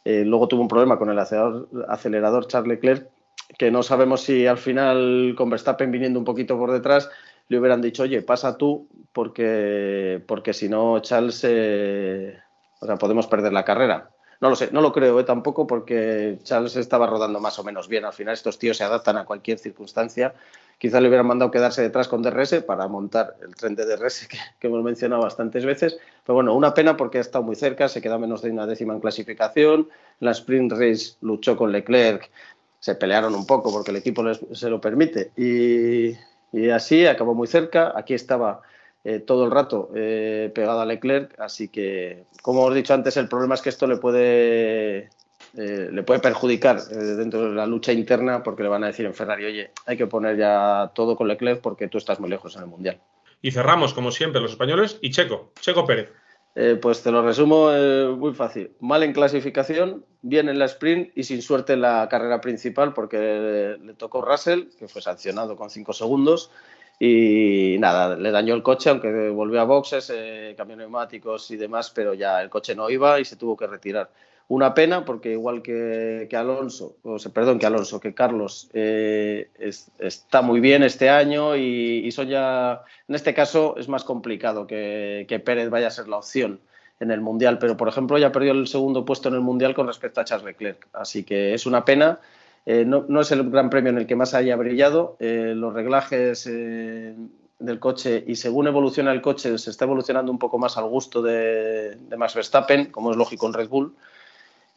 eh, 0.05 0.24
luego 0.24 0.48
tuvo 0.48 0.62
un 0.62 0.68
problema 0.68 0.98
con 0.98 1.11
el 1.11 1.18
acelerador 1.18 2.48
Charles 2.48 2.68
Leclerc 2.68 3.11
que 3.59 3.70
no 3.70 3.82
sabemos 3.82 4.22
si 4.22 4.46
al 4.46 4.59
final 4.59 5.35
con 5.37 5.50
Verstappen 5.50 5.90
viniendo 5.90 6.18
un 6.18 6.24
poquito 6.24 6.59
por 6.59 6.72
detrás 6.72 7.09
le 7.48 7.59
hubieran 7.59 7.80
dicho, 7.80 8.02
oye, 8.02 8.22
pasa 8.22 8.56
tú, 8.56 8.88
porque, 9.12 10.22
porque 10.26 10.52
si 10.52 10.68
no, 10.68 10.98
Charles, 11.00 11.38
o 11.38 12.87
sea, 12.87 12.96
podemos 12.96 13.26
perder 13.26 13.52
la 13.52 13.64
carrera. 13.64 14.11
No 14.40 14.50
lo 14.50 14.56
sé, 14.56 14.68
no 14.70 14.82
lo 14.82 14.92
creo 14.92 15.18
¿eh? 15.18 15.24
tampoco, 15.24 15.66
porque 15.66 16.38
Charles 16.42 16.76
estaba 16.76 17.06
rodando 17.06 17.40
más 17.40 17.59
o 17.59 17.64
menos 17.64 17.88
bien. 17.88 18.04
Al 18.04 18.12
final, 18.12 18.35
estos 18.35 18.59
tíos 18.59 18.76
se 18.76 18.85
adaptan 18.85 19.16
a 19.16 19.24
cualquier 19.24 19.59
circunstancia. 19.59 20.35
Quizá 20.78 21.00
le 21.00 21.09
hubieran 21.09 21.26
mandado 21.26 21.50
quedarse 21.50 21.80
detrás 21.80 22.06
con 22.06 22.20
DRS 22.20 22.62
para 22.66 22.87
montar 22.87 23.37
el 23.42 23.54
tren 23.54 23.74
de 23.74 23.87
DRS 23.87 24.28
que, 24.28 24.37
que, 24.59 24.66
hemos 24.66 24.82
mencionado 24.82 25.22
bastantes 25.22 25.64
veces. 25.64 25.98
Pero 26.26 26.35
bueno, 26.35 26.54
una 26.54 26.74
pena 26.74 26.98
porque 26.98 27.16
ha 27.16 27.22
estado 27.22 27.44
muy 27.44 27.56
cerca, 27.56 27.88
se 27.88 28.02
queda 28.02 28.18
menos 28.18 28.42
de 28.42 28.50
una 28.50 28.66
décima 28.66 28.92
en 28.92 29.00
clasificación. 29.00 29.88
En 30.20 30.24
la 30.26 30.32
sprint 30.32 30.72
race 30.72 31.14
luchó 31.22 31.56
con 31.56 31.72
Leclerc, 31.72 32.30
se 32.78 32.94
pelearon 32.94 33.34
un 33.34 33.46
poco 33.46 33.72
porque 33.72 33.90
el 33.90 33.98
equipo 33.98 34.22
se 34.34 34.70
lo 34.70 34.80
permite. 34.80 35.32
Y, 35.36 36.14
así 36.70 37.06
acabó 37.06 37.34
muy 37.34 37.46
cerca. 37.46 37.92
Aquí 37.96 38.14
estaba 38.14 38.62
eh, 39.04 39.20
todo 39.20 39.44
el 39.44 39.50
rato 39.50 39.90
eh, 39.94 40.50
pegado 40.54 40.80
a 40.80 40.86
Leclerc. 40.86 41.38
Así 41.38 41.68
que, 41.68 42.24
como 42.42 42.62
os 42.62 42.72
he 42.72 42.76
dicho 42.76 42.94
antes, 42.94 43.16
el 43.16 43.28
problema 43.28 43.54
es 43.54 43.62
que 43.62 43.68
esto 43.68 43.86
le 43.86 43.96
puede, 43.96 45.10
eh, 45.56 45.88
le 45.92 46.02
puede 46.02 46.20
perjudicar 46.20 46.82
dentro 46.86 47.50
de 47.50 47.54
la 47.54 47.66
lucha 47.66 47.92
interna 47.92 48.42
porque 48.42 48.62
le 48.62 48.68
van 48.68 48.84
a 48.84 48.88
decir 48.88 49.06
en 49.06 49.14
Ferrari, 49.14 49.44
oye, 49.44 49.70
hay 49.86 49.96
que 49.96 50.06
poner 50.06 50.36
ya 50.36 50.90
todo 50.94 51.16
con 51.16 51.28
Leclerc 51.28 51.60
porque 51.60 51.88
tú 51.88 51.98
estás 51.98 52.20
muy 52.20 52.30
lejos 52.30 52.56
en 52.56 52.62
el 52.62 52.68
Mundial. 52.68 53.00
Y 53.42 53.50
cerramos, 53.50 53.94
como 53.94 54.10
siempre, 54.10 54.40
los 54.40 54.52
españoles 54.52 54.98
y 55.02 55.10
Checo, 55.10 55.52
Checo 55.60 55.84
Pérez. 55.84 56.10
Eh, 56.59 56.79
pues 56.81 57.03
te 57.03 57.11
lo 57.11 57.21
resumo 57.21 57.71
eh, 57.71 58.09
muy 58.16 58.33
fácil. 58.33 58.71
Mal 58.81 59.03
en 59.03 59.12
clasificación, 59.12 60.07
bien 60.23 60.49
en 60.49 60.59
la 60.59 60.64
sprint 60.64 61.11
y 61.14 61.25
sin 61.25 61.42
suerte 61.42 61.75
en 61.75 61.83
la 61.83 62.09
carrera 62.09 62.40
principal 62.40 62.95
porque 62.95 63.77
le, 63.79 63.92
tocó 63.92 64.23
Russell, 64.23 64.69
que 64.79 64.88
fue 64.88 65.03
sancionado 65.03 65.55
con 65.55 65.69
cinco 65.69 65.92
segundos. 65.92 66.51
Y 66.99 67.77
nada, 67.79 68.16
le 68.16 68.31
dañó 68.31 68.55
el 68.55 68.62
coche, 68.62 68.88
aunque 68.88 69.29
volvió 69.29 69.61
a 69.61 69.64
boxes, 69.64 70.11
eh, 70.14 70.55
cambió 70.57 70.79
neumáticos 70.79 71.51
y 71.51 71.59
demás, 71.59 71.90
pero 71.90 72.14
ya 72.14 72.40
el 72.40 72.49
coche 72.49 72.75
no 72.75 72.88
iba 72.88 73.21
y 73.21 73.27
se 73.27 73.37
tuvo 73.37 73.55
que 73.55 73.66
retirar. 73.66 74.09
Una 74.48 74.74
pena 74.74 75.04
porque 75.04 75.32
igual 75.32 75.61
que, 75.61 76.28
Alonso, 76.32 76.96
o 77.02 77.18
sea, 77.18 77.32
perdón, 77.32 77.59
que 77.59 77.66
Alonso, 77.66 77.98
que 77.98 78.14
Carlos 78.14 78.70
eh, 78.74 79.50
está 79.98 80.40
muy 80.40 80.61
bien 80.61 80.85
este 80.85 81.11
año 81.11 81.56
y, 81.56 82.09
son 82.12 82.28
ya, 82.28 82.82
en 83.09 83.14
este 83.16 83.35
caso 83.35 83.74
es 83.76 83.88
más 83.88 84.04
complicado 84.04 84.66
que, 84.66 85.42
Pérez 85.44 85.68
vaya 85.68 85.88
a 85.88 85.90
ser 85.90 86.06
la 86.06 86.18
opción 86.18 86.61
en 87.00 87.11
el 87.11 87.20
Mundial, 87.20 87.59
pero 87.59 87.76
por 87.76 87.88
ejemplo 87.88 88.18
ya 88.18 88.30
perdió 88.30 88.52
el 88.52 88.68
segundo 88.68 89.04
puesto 89.04 89.28
en 89.28 89.35
el 89.35 89.40
Mundial 89.40 89.74
con 89.74 89.88
respecto 89.88 90.20
a 90.20 90.24
Charles 90.24 90.46
Leclerc, 90.46 90.87
así 90.92 91.24
que 91.24 91.52
es 91.52 91.66
una 91.66 91.85
pena. 91.85 92.20
Eh, 92.66 92.85
no, 92.85 93.20
es 93.20 93.30
el 93.32 93.50
gran 93.50 93.68
premio 93.68 93.90
en 93.90 93.98
el 93.98 94.06
que 94.06 94.16
más 94.16 94.32
haya 94.35 94.56
brillado, 94.56 95.16
eh, 95.18 95.54
los 95.56 95.74
reglajes 95.74 96.48
del 97.59 97.78
coche 97.80 98.22
y 98.26 98.37
según 98.37 98.66
evoluciona 98.66 99.12
el 99.12 99.22
coche 99.22 99.56
se 99.59 99.70
está 99.70 99.87
evolucionando 99.87 100.30
un 100.30 100.38
poco 100.38 100.59
más 100.59 100.76
al 100.76 100.85
gusto 100.85 101.22
de, 101.22 101.96
Max 102.16 102.35
Verstappen, 102.35 102.87
como 102.87 103.11
es 103.11 103.16
lógico 103.16 103.46
en 103.46 103.54
Red 103.54 103.68
Bull. 103.68 103.94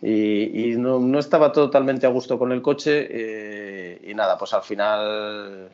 Y, 0.02 0.76
no, 0.78 1.20
estaba 1.20 1.52
totalmente 1.52 2.06
a 2.06 2.10
gusto 2.10 2.40
con 2.40 2.52
el 2.52 2.62
coche 2.62 3.08
eh, 3.10 4.02
y 4.10 4.14
nada, 4.14 4.38
pues 4.38 4.54
al 4.54 4.64
final 4.64 5.70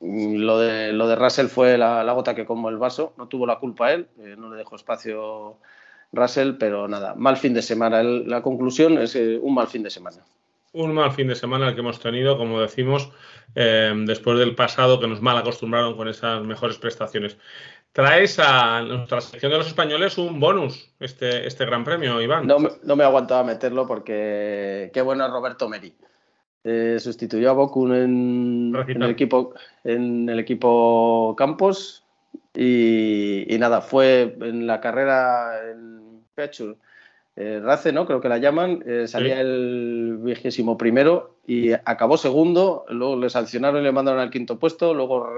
lo 0.00 0.58
de, 0.58 0.92
lo 0.92 1.06
de 1.06 1.16
Russell 1.16 1.48
fue 1.48 1.76
la, 1.76 2.10
gota 2.12 2.34
que 2.34 2.46
como 2.46 2.70
el 2.70 2.78
vaso, 2.78 3.12
no 3.18 3.28
tuvo 3.28 3.46
la 3.46 3.58
culpa 3.58 3.92
él, 3.92 4.08
eh, 4.18 4.34
no 4.38 4.50
le 4.50 4.56
dejó 4.56 4.76
espacio 4.76 5.58
Russell, 6.12 6.54
pero 6.58 6.88
nada, 6.88 7.14
mal 7.14 7.36
fin 7.36 7.52
de 7.52 7.60
semana. 7.60 8.02
la 8.02 8.42
conclusión 8.42 8.96
es 8.96 9.14
eh, 9.14 9.38
un 9.40 9.54
mal 9.54 9.66
fin 9.66 9.82
de 9.82 9.90
semana 9.90 10.18
un 10.72 10.92
mal 10.92 11.10
fin 11.12 11.26
de 11.26 11.34
semana 11.34 11.68
el 11.68 11.74
que 11.74 11.80
hemos 11.80 12.00
tenido, 12.00 12.36
como 12.36 12.60
decimos, 12.60 13.10
después 13.54 14.38
del 14.38 14.54
pasado 14.54 15.00
que 15.00 15.06
nos 15.06 15.22
mal 15.22 15.38
acostumbraron 15.38 15.96
con 15.96 16.06
esas 16.06 16.42
mejores 16.42 16.76
prestaciones. 16.76 17.38
Traes 17.96 18.38
a 18.38 18.82
nuestra 18.82 19.22
sección 19.22 19.50
de 19.50 19.56
los 19.56 19.68
españoles 19.68 20.18
un 20.18 20.38
bonus, 20.38 20.92
este, 21.00 21.46
este 21.46 21.64
gran 21.64 21.82
premio, 21.82 22.20
Iván. 22.20 22.46
No, 22.46 22.58
no 22.82 22.94
me 22.94 23.04
aguantaba 23.04 23.42
meterlo 23.42 23.86
porque 23.86 24.90
qué 24.92 25.00
bueno 25.00 25.24
es 25.24 25.32
Roberto 25.32 25.66
Meri. 25.66 25.94
Eh, 26.62 26.98
sustituyó 27.00 27.48
a 27.48 27.54
Bocun 27.54 27.94
en, 27.94 28.76
el 28.86 29.10
equipo, 29.10 29.54
en 29.82 30.28
el 30.28 30.38
equipo 30.38 31.34
Campos 31.38 32.04
y, 32.52 33.46
y, 33.54 33.58
nada, 33.58 33.80
fue 33.80 34.36
en 34.42 34.66
la 34.66 34.78
carrera 34.82 35.70
en 35.70 36.22
Pechur 36.34 36.76
eh, 37.34 37.62
Race, 37.64 37.92
¿no? 37.92 38.04
Creo 38.04 38.20
que 38.20 38.28
la 38.28 38.36
llaman, 38.36 38.84
eh, 38.86 39.08
salía 39.08 39.40
el 39.40 40.18
vigésimo 40.20 40.76
primero 40.76 41.35
y 41.48 41.72
acabó 41.72 42.16
segundo, 42.16 42.84
luego 42.88 43.14
le 43.16 43.30
sancionaron 43.30 43.80
y 43.80 43.84
le 43.84 43.92
mandaron 43.92 44.20
al 44.20 44.30
quinto 44.30 44.58
puesto, 44.58 44.92
luego 44.92 45.28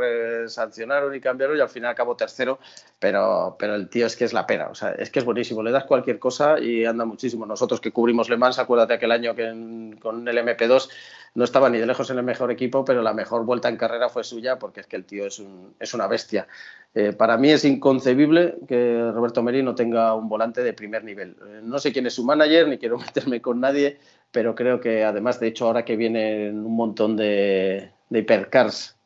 sancionaron 0.46 1.14
y 1.14 1.20
cambiaron 1.20 1.58
y 1.58 1.60
al 1.60 1.68
final 1.68 1.90
acabó 1.90 2.16
tercero, 2.16 2.58
pero, 2.98 3.56
pero 3.58 3.74
el 3.74 3.90
tío 3.90 4.06
es 4.06 4.16
que 4.16 4.24
es 4.24 4.32
la 4.32 4.46
pena, 4.46 4.68
o 4.68 4.74
sea, 4.74 4.92
es 4.92 5.10
que 5.10 5.18
es 5.18 5.24
buenísimo, 5.26 5.62
le 5.62 5.70
das 5.70 5.84
cualquier 5.84 6.18
cosa 6.18 6.58
y 6.58 6.86
anda 6.86 7.04
muchísimo. 7.04 7.44
Nosotros 7.44 7.80
que 7.80 7.92
cubrimos 7.92 8.30
Le 8.30 8.38
Mans, 8.38 8.58
acuérdate 8.58 8.94
aquel 8.94 9.12
año 9.12 9.34
que 9.34 9.96
con 10.00 10.26
el 10.26 10.38
MP2 10.38 10.88
no 11.34 11.44
estaba 11.44 11.68
ni 11.68 11.78
de 11.78 11.86
lejos 11.86 12.10
en 12.10 12.18
el 12.18 12.24
mejor 12.24 12.50
equipo, 12.50 12.84
pero 12.84 13.02
la 13.02 13.12
mejor 13.12 13.44
vuelta 13.44 13.68
en 13.68 13.76
carrera 13.76 14.08
fue 14.08 14.24
suya 14.24 14.58
porque 14.58 14.80
es 14.80 14.86
que 14.86 14.96
el 14.96 15.04
tío 15.04 15.26
es, 15.26 15.38
un, 15.38 15.74
es 15.78 15.92
una 15.92 16.06
bestia. 16.06 16.48
Eh, 16.94 17.12
para 17.12 17.36
mí 17.36 17.50
es 17.50 17.64
inconcebible 17.64 18.56
que 18.66 19.10
Roberto 19.12 19.42
Meri 19.42 19.62
no 19.62 19.74
tenga 19.74 20.14
un 20.14 20.28
volante 20.28 20.62
de 20.62 20.72
primer 20.72 21.04
nivel. 21.04 21.36
Eh, 21.46 21.60
no 21.62 21.78
sé 21.78 21.92
quién 21.92 22.06
es 22.06 22.14
su 22.14 22.24
manager, 22.24 22.66
ni 22.68 22.78
quiero 22.78 22.98
meterme 22.98 23.40
con 23.40 23.60
nadie, 23.60 23.98
pero 24.30 24.54
creo 24.54 24.80
que 24.80 25.04
además, 25.04 25.40
de 25.40 25.48
hecho, 25.48 25.66
ahora 25.66 25.84
que 25.84 25.96
vienen 25.96 26.64
un 26.64 26.76
montón 26.76 27.16
de, 27.16 27.90
de 28.10 28.18
hipercars 28.18 28.96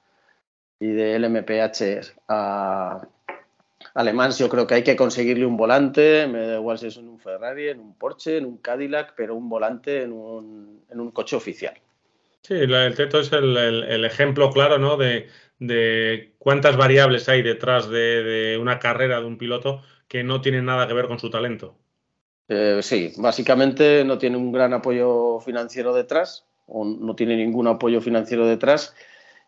y 0.80 0.88
de 0.88 1.18
LMPH 1.18 2.14
a, 2.28 3.06
Alemán, 3.94 4.32
yo 4.32 4.48
creo 4.48 4.66
que 4.66 4.74
hay 4.74 4.82
que 4.82 4.96
conseguirle 4.96 5.44
un 5.44 5.56
volante, 5.56 6.26
me 6.26 6.46
da 6.46 6.56
igual 6.56 6.78
si 6.78 6.86
es 6.86 6.96
en 6.96 7.08
un 7.08 7.18
Ferrari, 7.18 7.68
en 7.68 7.80
un 7.80 7.94
Porsche, 7.94 8.38
en 8.38 8.46
un 8.46 8.58
Cadillac, 8.58 9.14
pero 9.16 9.34
un 9.34 9.48
volante 9.48 10.02
en 10.02 10.12
un, 10.12 10.84
en 10.90 11.00
un 11.00 11.10
coche 11.10 11.36
oficial. 11.36 11.74
Sí, 12.42 12.54
el 12.54 12.94
teto 12.96 13.20
es 13.20 13.32
el, 13.32 14.04
ejemplo 14.04 14.50
claro 14.50 14.78
¿no? 14.78 14.96
de, 14.96 16.32
cuántas 16.38 16.76
variables 16.76 17.28
hay 17.28 17.42
detrás 17.42 17.88
de, 17.88 18.58
una 18.60 18.78
carrera 18.78 19.20
de 19.20 19.26
un 19.26 19.38
piloto 19.38 19.82
que 20.08 20.24
no 20.24 20.40
tienen 20.40 20.64
nada 20.64 20.88
que 20.88 20.94
ver 20.94 21.06
con 21.06 21.18
su 21.18 21.30
talento. 21.30 21.76
Eh, 22.48 22.80
sí, 22.82 23.12
básicamente 23.16 24.04
no 24.04 24.18
tiene 24.18 24.36
un 24.36 24.52
gran 24.52 24.72
apoyo 24.72 25.40
financiero 25.40 25.94
detrás, 25.94 26.44
o 26.66 26.84
no 26.84 27.14
tiene 27.14 27.36
ningún 27.36 27.66
apoyo 27.66 28.00
financiero 28.00 28.46
detrás. 28.46 28.94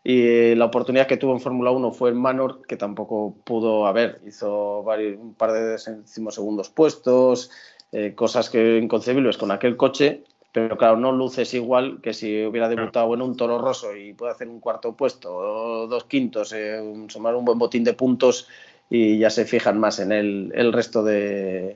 Y 0.03 0.53
la 0.55 0.65
oportunidad 0.65 1.07
que 1.07 1.17
tuvo 1.17 1.33
en 1.33 1.39
Fórmula 1.39 1.71
1 1.71 1.91
fue 1.91 2.11
en 2.11 2.17
Manor, 2.17 2.61
que 2.67 2.77
tampoco 2.77 3.35
pudo 3.43 3.87
haber. 3.87 4.21
Hizo 4.27 4.81
un 4.81 5.33
par 5.33 5.51
de 5.51 5.77
segundos 5.77 6.69
puestos, 6.69 7.49
eh, 7.91 8.13
cosas 8.13 8.49
que 8.49 8.77
inconcebibles 8.77 9.37
con 9.37 9.51
aquel 9.51 9.77
coche 9.77 10.23
pero 10.55 10.77
claro, 10.77 10.95
no 10.95 11.11
luces 11.11 11.53
igual 11.53 11.99
que 12.01 12.13
si 12.13 12.45
hubiera 12.45 12.69
debutado 12.69 13.13
en 13.13 13.21
un 13.21 13.35
toro 13.35 13.59
roso 13.59 13.93
y 13.93 14.13
puede 14.13 14.31
hacer 14.31 14.47
un 14.47 14.61
cuarto 14.61 14.95
puesto 14.95 15.35
o 15.35 15.85
dos 15.87 16.05
quintos, 16.05 16.53
eh, 16.53 16.81
sumar 17.09 17.35
un 17.35 17.43
buen 17.43 17.59
botín 17.59 17.83
de 17.83 17.91
puntos 17.93 18.47
y 18.89 19.19
ya 19.19 19.29
se 19.29 19.43
fijan 19.43 19.77
más 19.77 19.99
en 19.99 20.13
el, 20.13 20.53
el 20.55 20.71
resto 20.71 21.03
de, 21.03 21.75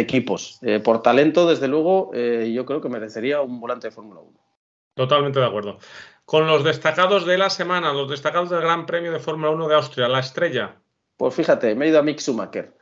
equipos. 0.00 0.58
Eh, 0.62 0.80
por 0.80 1.02
talento, 1.02 1.46
desde 1.46 1.68
luego, 1.68 2.10
eh, 2.14 2.50
yo 2.54 2.64
creo 2.64 2.80
que 2.80 2.88
merecería 2.88 3.40
un 3.42 3.60
volante 3.60 3.88
de 3.88 3.90
Fórmula 3.92 4.20
1. 4.20 4.32
Totalmente 4.94 5.40
de 5.40 5.46
acuerdo. 5.46 5.78
Con 6.24 6.46
los 6.46 6.64
destacados 6.64 7.26
de 7.26 7.38
la 7.38 7.50
semana, 7.50 7.92
los 7.92 8.08
destacados 8.08 8.50
del 8.50 8.60
Gran 8.60 8.86
Premio 8.86 9.12
de 9.12 9.18
Fórmula 9.18 9.50
1 9.50 9.68
de 9.68 9.74
Austria, 9.74 10.08
la 10.08 10.20
estrella. 10.20 10.76
Pues 11.16 11.34
fíjate, 11.34 11.74
me 11.74 11.86
he 11.86 11.88
ido 11.88 11.98
a 11.98 12.02
Mick 12.02 12.20
Schumacher, 12.20 12.74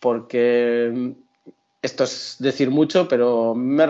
porque 0.00 1.14
esto 1.82 2.04
es 2.04 2.36
decir 2.40 2.70
mucho, 2.70 3.06
pero 3.06 3.54
me 3.54 3.82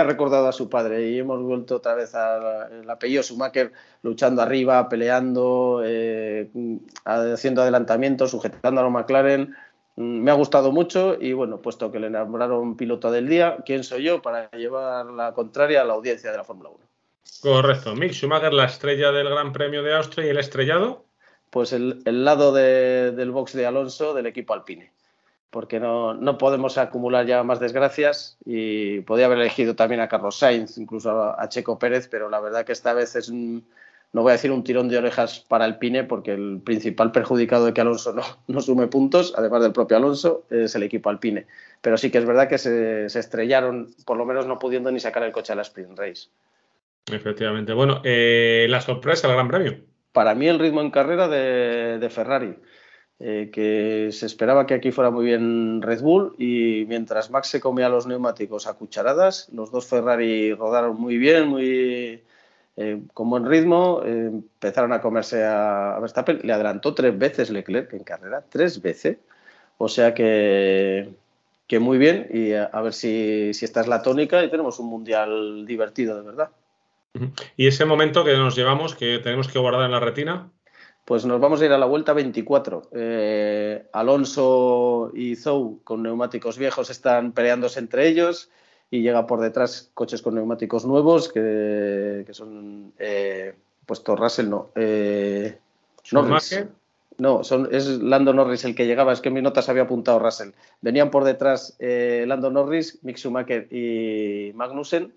ha, 0.00 0.04
recordado 0.04 0.48
a 0.48 0.52
su 0.52 0.68
padre 0.68 1.08
y 1.08 1.18
hemos 1.18 1.40
vuelto 1.42 1.76
otra 1.76 1.94
vez 1.94 2.14
al 2.14 2.88
apellido 2.90 3.22
Schumacher 3.22 3.72
luchando 4.02 4.42
arriba, 4.42 4.88
peleando, 4.88 5.82
eh, 5.84 6.50
haciendo 7.04 7.62
adelantamientos, 7.62 8.32
sujetando 8.32 8.80
a 8.80 8.84
los 8.84 8.92
McLaren. 8.92 9.54
Me 9.96 10.30
ha 10.30 10.34
gustado 10.34 10.72
mucho 10.72 11.16
y 11.20 11.32
bueno, 11.32 11.62
puesto 11.62 11.92
que 11.92 12.00
le 12.00 12.08
enamoraron 12.08 12.76
piloto 12.76 13.12
del 13.12 13.28
día, 13.28 13.58
¿quién 13.64 13.84
soy 13.84 14.02
yo 14.02 14.22
para 14.22 14.50
llevar 14.50 15.06
la 15.06 15.32
contraria 15.34 15.82
a 15.82 15.84
la 15.84 15.94
audiencia 15.94 16.32
de 16.32 16.36
la 16.36 16.44
Fórmula 16.44 16.70
1? 16.70 16.78
Correcto. 17.42 17.94
Mick 17.94 18.12
Schumacher, 18.12 18.52
la 18.52 18.64
estrella 18.64 19.12
del 19.12 19.28
Gran 19.28 19.52
Premio 19.52 19.82
de 19.82 19.94
Austria 19.94 20.26
y 20.26 20.30
el 20.30 20.38
estrellado. 20.38 21.04
Pues 21.50 21.72
el, 21.72 22.02
lado 22.04 22.52
del 22.52 23.30
box 23.30 23.52
de 23.52 23.66
Alonso 23.66 24.12
del 24.14 24.26
equipo 24.26 24.54
Alpine 24.54 24.92
porque 25.54 25.78
no, 25.78 26.14
no, 26.14 26.36
podemos 26.36 26.78
acumular 26.78 27.26
ya 27.26 27.44
más 27.44 27.60
desgracias 27.60 28.36
y 28.44 29.02
podía 29.02 29.26
haber 29.26 29.38
elegido 29.38 29.76
también 29.76 30.00
a 30.00 30.08
Carlos 30.08 30.36
Sainz, 30.36 30.78
incluso 30.78 31.32
a, 31.38 31.48
Checo 31.48 31.78
Pérez, 31.78 32.08
pero 32.08 32.28
la 32.28 32.40
verdad 32.40 32.64
que 32.64 32.72
esta 32.72 32.92
vez 32.92 33.14
es, 33.14 33.30
no 34.14 34.22
voy 34.22 34.30
a 34.30 34.34
decir 34.34 34.52
un 34.52 34.62
tirón 34.62 34.88
de 34.88 34.96
orejas 34.96 35.40
para 35.40 35.66
el 35.66 35.76
Pine, 35.76 36.04
porque 36.04 36.32
el 36.32 36.60
principal 36.64 37.10
perjudicado 37.10 37.66
de 37.66 37.74
que 37.74 37.80
Alonso 37.80 38.12
no, 38.12 38.22
no 38.46 38.60
sume 38.60 38.86
puntos, 38.86 39.34
además 39.36 39.62
del 39.62 39.72
propio 39.72 39.96
Alonso, 39.96 40.44
es 40.50 40.74
el 40.76 40.84
equipo 40.84 41.10
Alpine. 41.10 41.46
Pero 41.82 41.98
sí 41.98 42.12
que 42.12 42.18
es 42.18 42.24
verdad 42.24 42.48
que 42.48 42.58
se, 42.58 43.06
estrellaron, 43.06 43.88
por 44.06 44.16
lo 44.16 44.24
menos 44.24 44.46
no 44.46 44.60
pudiendo 44.60 44.92
ni 44.92 45.00
sacar 45.00 45.24
el 45.24 45.32
coche 45.32 45.52
a 45.52 45.56
la 45.56 45.62
Sprint 45.62 45.98
Race. 45.98 46.28
Efectivamente. 47.12 47.72
Bueno, 47.72 48.00
eh, 48.04 48.66
la 48.70 48.80
sorpresa, 48.80 49.26
el 49.26 49.34
Gran 49.34 49.48
Premio. 49.48 49.78
Para 50.12 50.36
mí 50.36 50.46
el 50.46 50.60
ritmo 50.60 50.80
en 50.80 50.92
carrera 50.92 51.26
de, 51.26 51.98
de 51.98 52.08
Ferrari. 52.08 52.54
Eh, 53.18 53.50
que 53.52 54.10
se 54.12 54.26
esperaba 54.26 54.66
que 54.66 54.74
aquí 54.74 54.92
fuera 54.92 55.10
muy 55.10 55.24
bien 55.24 55.82
Red 55.82 56.02
Bull 56.02 56.34
y 56.36 56.84
mientras 56.88 57.30
Max 57.30 57.48
se 57.48 57.60
comía 57.60 57.88
los 57.88 58.06
neumáticos 58.08 58.66
a 58.66 58.74
cucharadas, 58.74 59.48
los 59.52 59.70
dos 59.70 59.86
Ferrari 59.86 60.52
rodaron 60.52 60.96
muy 60.96 61.16
bien, 61.16 61.46
muy 61.46 62.22
eh, 62.76 63.00
con 63.12 63.30
buen 63.30 63.46
ritmo, 63.46 64.02
eh, 64.04 64.26
empezaron 64.26 64.92
a 64.92 65.00
comerse 65.00 65.44
a, 65.44 65.96
Verstappen, 66.00 66.40
le 66.42 66.52
adelantó 66.52 66.94
tres 66.94 67.16
veces 67.16 67.50
Leclerc 67.50 67.92
en 67.92 68.02
carrera, 68.02 68.44
tres 68.48 68.82
veces, 68.82 69.18
o 69.78 69.88
sea 69.88 70.12
que, 70.12 71.10
que 71.68 71.78
muy 71.78 71.98
bien 71.98 72.28
y 72.32 72.52
a, 72.52 72.80
ver 72.80 72.92
si, 72.92 73.54
si 73.54 73.64
esta 73.64 73.80
es 73.80 73.86
la 73.86 74.02
tónica 74.02 74.42
y 74.42 74.50
tenemos 74.50 74.80
un 74.80 74.86
mundial 74.86 75.64
divertido 75.66 76.16
de 76.16 76.22
verdad. 76.22 76.50
¿Y 77.56 77.68
ese 77.68 77.84
momento 77.84 78.24
que 78.24 78.36
nos 78.36 78.56
llevamos, 78.56 78.96
que 78.96 79.20
tenemos 79.20 79.46
que 79.46 79.60
guardar 79.60 79.84
en 79.84 79.92
la 79.92 80.00
retina? 80.00 80.50
Pues 81.04 81.24
nos 81.24 81.40
vamos 81.40 81.60
a 81.60 81.66
ir 81.66 81.72
a 81.72 81.78
la 81.78 81.86
vuelta 81.86 82.12
24. 82.12 82.88
Eh, 82.92 83.86
Alonso 83.92 85.12
y 85.14 85.36
Zou 85.36 85.80
con 85.84 86.02
neumáticos 86.02 86.58
viejos 86.58 86.90
están 86.90 87.32
peleándose 87.32 87.78
entre 87.78 88.08
ellos 88.08 88.50
y 88.94 89.02
llega 89.02 89.26
por 89.26 89.40
detrás 89.40 89.90
coches 89.92 90.22
con 90.22 90.36
neumáticos 90.36 90.84
nuevos 90.84 91.32
que, 91.32 92.24
son 92.30 92.92
eh, 92.96 93.56
puesto 93.84 94.14
Russell 94.14 94.48
no 94.48 94.70
eh, 94.76 95.58
Norris. 96.12 96.64
No, 97.18 97.42
son, 97.42 97.68
es 97.72 97.86
Lando 97.86 98.32
Norris 98.32 98.64
el 98.64 98.76
que 98.76 98.86
llegaba, 98.86 99.12
es 99.12 99.20
que 99.20 99.28
en 99.28 99.34
mi 99.34 99.42
notas 99.42 99.68
había 99.68 99.82
apuntado 99.82 100.20
Russell. 100.20 100.50
Venían 100.80 101.10
por 101.10 101.24
detrás 101.24 101.76
eh, 101.80 102.24
Lando 102.28 102.50
Norris, 102.50 103.00
Mick 103.02 103.16
Schumacher 103.16 103.66
y 103.72 104.52
Magnussen 104.54 105.12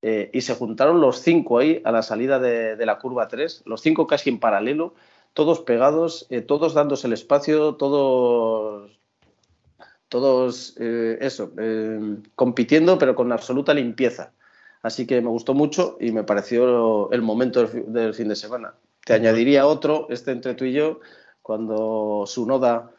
eh, 0.00 0.30
y 0.32 0.40
se 0.40 0.54
juntaron 0.54 1.02
los 1.02 1.20
cinco 1.20 1.58
ahí 1.58 1.82
a 1.84 1.92
la 1.92 2.02
salida 2.02 2.38
de, 2.38 2.76
la 2.86 2.98
curva 2.98 3.28
3, 3.28 3.64
los 3.66 3.82
cinco 3.82 4.06
casi 4.06 4.30
en 4.30 4.40
paralelo, 4.40 4.94
todos 5.34 5.60
pegados, 5.60 6.26
eh, 6.30 6.40
todos 6.40 6.72
dándose 6.72 7.08
el 7.08 7.12
espacio, 7.12 7.74
todos, 7.74 8.90
todos 10.08 10.74
eh, 10.78 11.18
eso, 11.20 11.52
compitiendo 12.34 12.98
pero 12.98 13.14
con 13.14 13.32
absoluta 13.32 13.74
limpieza. 13.74 14.32
Así 14.82 15.06
que 15.06 15.20
me 15.20 15.28
gustó 15.28 15.52
mucho 15.52 15.96
y 16.00 16.12
me 16.12 16.22
pareció 16.22 17.10
el 17.10 17.22
momento 17.22 17.66
del, 17.66 18.14
fin 18.14 18.28
de 18.28 18.36
semana. 18.36 18.74
Te 19.04 19.14
añadiría 19.14 19.66
otro, 19.66 20.06
este 20.10 20.30
entre 20.30 20.54
tú 20.54 20.64
y 20.64 20.72
yo, 20.72 21.00
cuando 21.42 22.24
Sunoda 22.26 22.92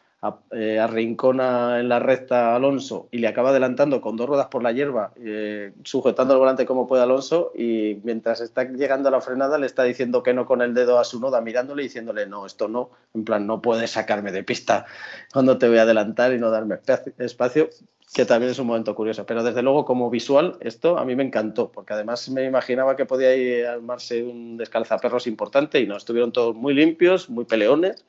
eh, 0.49 0.79
arrincona 0.79 1.79
en 1.79 1.89
la 1.89 1.99
recta 1.99 2.55
Alonso 2.55 3.07
y 3.11 3.19
le 3.19 3.27
acaba 3.27 3.51
adelantando 3.51 4.01
con 4.01 4.17
dos 4.17 4.27
ruedas 4.27 4.47
por 4.47 4.63
la 4.63 4.71
hierba, 4.71 5.13
eh, 5.23 5.73
sujetando 5.83 6.33
el 6.33 6.39
volante 6.39 6.65
como 6.65 6.87
puede 6.87 7.03
Alonso 7.03 7.51
y 7.55 7.99
mientras 8.03 8.41
está 8.41 8.63
llegando 8.63 9.09
a 9.09 9.11
la 9.11 9.21
frenada 9.21 9.59
le 9.59 9.67
está 9.67 9.83
diciendo 9.83 10.23
que 10.23 10.33
no 10.33 10.47
con 10.47 10.63
el 10.63 10.73
dedo 10.73 10.97
a 10.97 11.03
su 11.03 11.19
noda, 11.19 11.39
mirándole 11.41 11.83
y 11.83 11.85
diciéndole 11.85 12.25
no, 12.25 12.47
esto 12.47 12.67
no, 12.67 12.89
en 13.13 13.25
plan 13.25 13.45
no 13.45 13.61
puedes 13.61 13.91
sacarme 13.91 14.31
de 14.31 14.43
pista 14.43 14.87
cuando 15.31 15.59
te 15.59 15.69
voy 15.69 15.77
a 15.77 15.83
adelantar 15.83 16.33
y 16.33 16.39
no 16.39 16.49
darme 16.49 16.79
espacio, 17.19 17.69
que 18.11 18.25
también 18.25 18.51
es 18.51 18.57
un 18.57 18.65
momento 18.65 18.95
curioso. 18.95 19.23
Pero 19.27 19.43
desde 19.43 19.61
luego 19.61 19.85
como 19.85 20.09
visual 20.09 20.57
esto 20.61 20.97
a 20.97 21.05
mí 21.05 21.15
me 21.15 21.23
encantó, 21.23 21.71
porque 21.71 21.93
además 21.93 22.27
me 22.29 22.43
imaginaba 22.43 22.95
que 22.95 23.05
podía 23.05 23.71
armarse 23.71 24.23
un 24.23 24.57
descalzaperros 24.57 25.27
importante 25.27 25.79
y 25.79 25.85
no, 25.85 25.95
estuvieron 25.95 26.31
todos 26.31 26.55
muy 26.55 26.73
limpios, 26.73 27.29
muy 27.29 27.45
peleones 27.45 28.03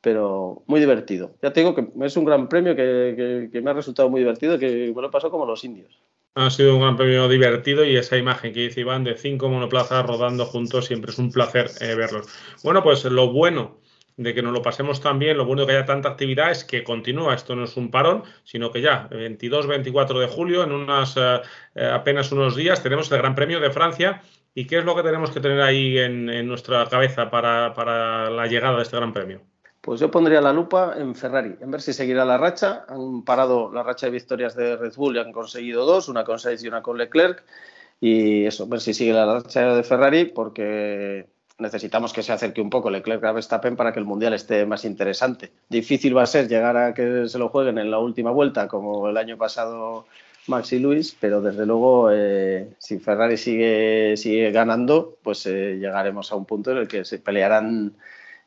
pero 0.00 0.62
muy 0.66 0.80
divertido. 0.80 1.34
Ya 1.42 1.52
te 1.52 1.60
digo 1.60 1.74
que 1.74 1.86
es 2.04 2.16
un 2.16 2.24
gran 2.24 2.48
premio 2.48 2.74
que, 2.74 3.50
me 3.62 3.70
ha 3.70 3.74
resultado 3.74 4.08
muy 4.08 4.20
divertido, 4.20 4.58
que 4.58 4.92
me 4.94 5.02
lo 5.02 5.10
pasó 5.10 5.30
como 5.30 5.46
los 5.46 5.64
indios. 5.64 6.00
Ha 6.34 6.48
sido 6.48 6.74
un 6.76 6.82
gran 6.82 6.96
premio 6.96 7.28
divertido 7.28 7.84
y 7.84 7.96
esa 7.96 8.16
imagen 8.16 8.52
que 8.52 8.60
dice 8.60 8.80
Iván 8.80 9.04
de 9.04 9.16
cinco 9.16 9.48
monoplazas 9.48 10.06
rodando 10.06 10.46
juntos 10.46 10.86
siempre 10.86 11.10
es 11.10 11.18
un 11.18 11.32
placer 11.32 11.70
eh, 11.80 11.94
verlos. 11.96 12.28
Bueno, 12.62 12.82
pues 12.82 13.04
lo 13.04 13.32
bueno 13.32 13.80
de 14.16 14.34
que 14.34 14.42
nos 14.42 14.52
lo 14.52 14.62
pasemos 14.62 15.00
tan 15.00 15.18
bien, 15.18 15.36
lo 15.36 15.44
bueno 15.44 15.62
de 15.62 15.68
que 15.68 15.72
haya 15.78 15.86
tanta 15.86 16.10
actividad 16.10 16.50
es 16.50 16.64
que 16.64 16.84
continúa, 16.84 17.34
esto 17.34 17.56
no 17.56 17.64
es 17.64 17.76
un 17.76 17.90
parón, 17.90 18.22
sino 18.44 18.70
que 18.70 18.80
ya 18.80 19.08
22-24 19.10 20.20
de 20.20 20.26
julio, 20.28 20.62
en 20.62 20.72
unas 20.72 21.16
eh, 21.16 21.40
eh, 21.74 21.90
apenas 21.92 22.30
unos 22.30 22.54
días, 22.54 22.82
tenemos 22.82 23.10
el 23.10 23.18
Gran 23.18 23.34
Premio 23.34 23.60
de 23.60 23.70
Francia. 23.70 24.22
¿Y 24.54 24.66
qué 24.66 24.78
es 24.78 24.84
lo 24.84 24.96
que 24.96 25.02
tenemos 25.02 25.30
que 25.30 25.40
tener 25.40 25.60
ahí 25.60 25.96
en, 25.98 26.26
nuestra 26.46 26.84
cabeza 26.88 27.30
para 27.30 28.30
la 28.30 28.46
llegada 28.46 28.76
de 28.76 28.82
este 28.82 28.96
Gran 28.96 29.12
Premio? 29.12 29.42
Pues 29.80 29.98
yo 30.00 30.10
pondría 30.10 30.40
la 30.40 30.52
lupa 30.52 30.94
en 30.98 31.14
Ferrari, 31.14 31.56
en 31.60 31.70
ver 31.70 31.80
si 31.80 31.92
seguirá 31.92 32.24
la 32.24 32.36
racha. 32.36 32.84
Han 32.88 33.24
parado 33.24 33.72
la 33.72 33.82
racha 33.82 34.06
de 34.06 34.12
victorias 34.12 34.54
de 34.54 34.76
Red 34.76 34.94
Bull 34.94 35.16
y 35.16 35.20
han 35.20 35.32
conseguido 35.32 35.86
dos, 35.86 36.08
una 36.08 36.24
con 36.24 36.38
Sainz 36.38 36.62
y 36.62 36.68
una 36.68 36.82
con 36.82 36.98
Leclerc. 36.98 37.42
Y 38.00 38.44
eso, 38.44 38.66
ver 38.66 38.80
si 38.80 38.94
sigue 38.94 39.12
la 39.12 39.26
racha 39.26 39.74
de 39.74 39.82
Ferrari, 39.82 40.26
porque 40.26 41.28
necesitamos 41.58 42.12
que 42.12 42.22
se 42.22 42.32
acerque 42.32 42.60
un 42.60 42.70
poco 42.70 42.90
Leclerc 42.90 43.22
a 43.24 43.32
Verstappen 43.32 43.76
para 43.76 43.92
que 43.92 43.98
el 43.98 44.04
mundial 44.04 44.34
esté 44.34 44.66
más 44.66 44.84
interesante. 44.84 45.52
Difícil 45.68 46.16
va 46.16 46.22
a 46.22 46.26
ser 46.26 46.48
llegar 46.48 46.76
a 46.76 46.94
que 46.94 47.28
se 47.28 47.38
lo 47.38 47.48
jueguen 47.48 47.78
en 47.78 47.90
la 47.90 47.98
última 47.98 48.30
vuelta, 48.30 48.68
como 48.68 49.08
el 49.08 49.16
año 49.16 49.36
pasado 49.36 50.06
Max 50.46 50.72
y 50.72 50.78
Luis, 50.78 51.16
pero 51.18 51.40
desde 51.40 51.66
luego, 51.66 52.10
eh, 52.10 52.70
si 52.78 52.98
Ferrari 52.98 53.36
sigue, 53.36 54.16
sigue 54.16 54.50
ganando, 54.50 55.16
pues 55.22 55.46
eh, 55.46 55.76
llegaremos 55.78 56.32
a 56.32 56.36
un 56.36 56.46
punto 56.46 56.72
en 56.72 56.78
el 56.78 56.88
que 56.88 57.04
se 57.04 57.18
pelearán. 57.18 57.94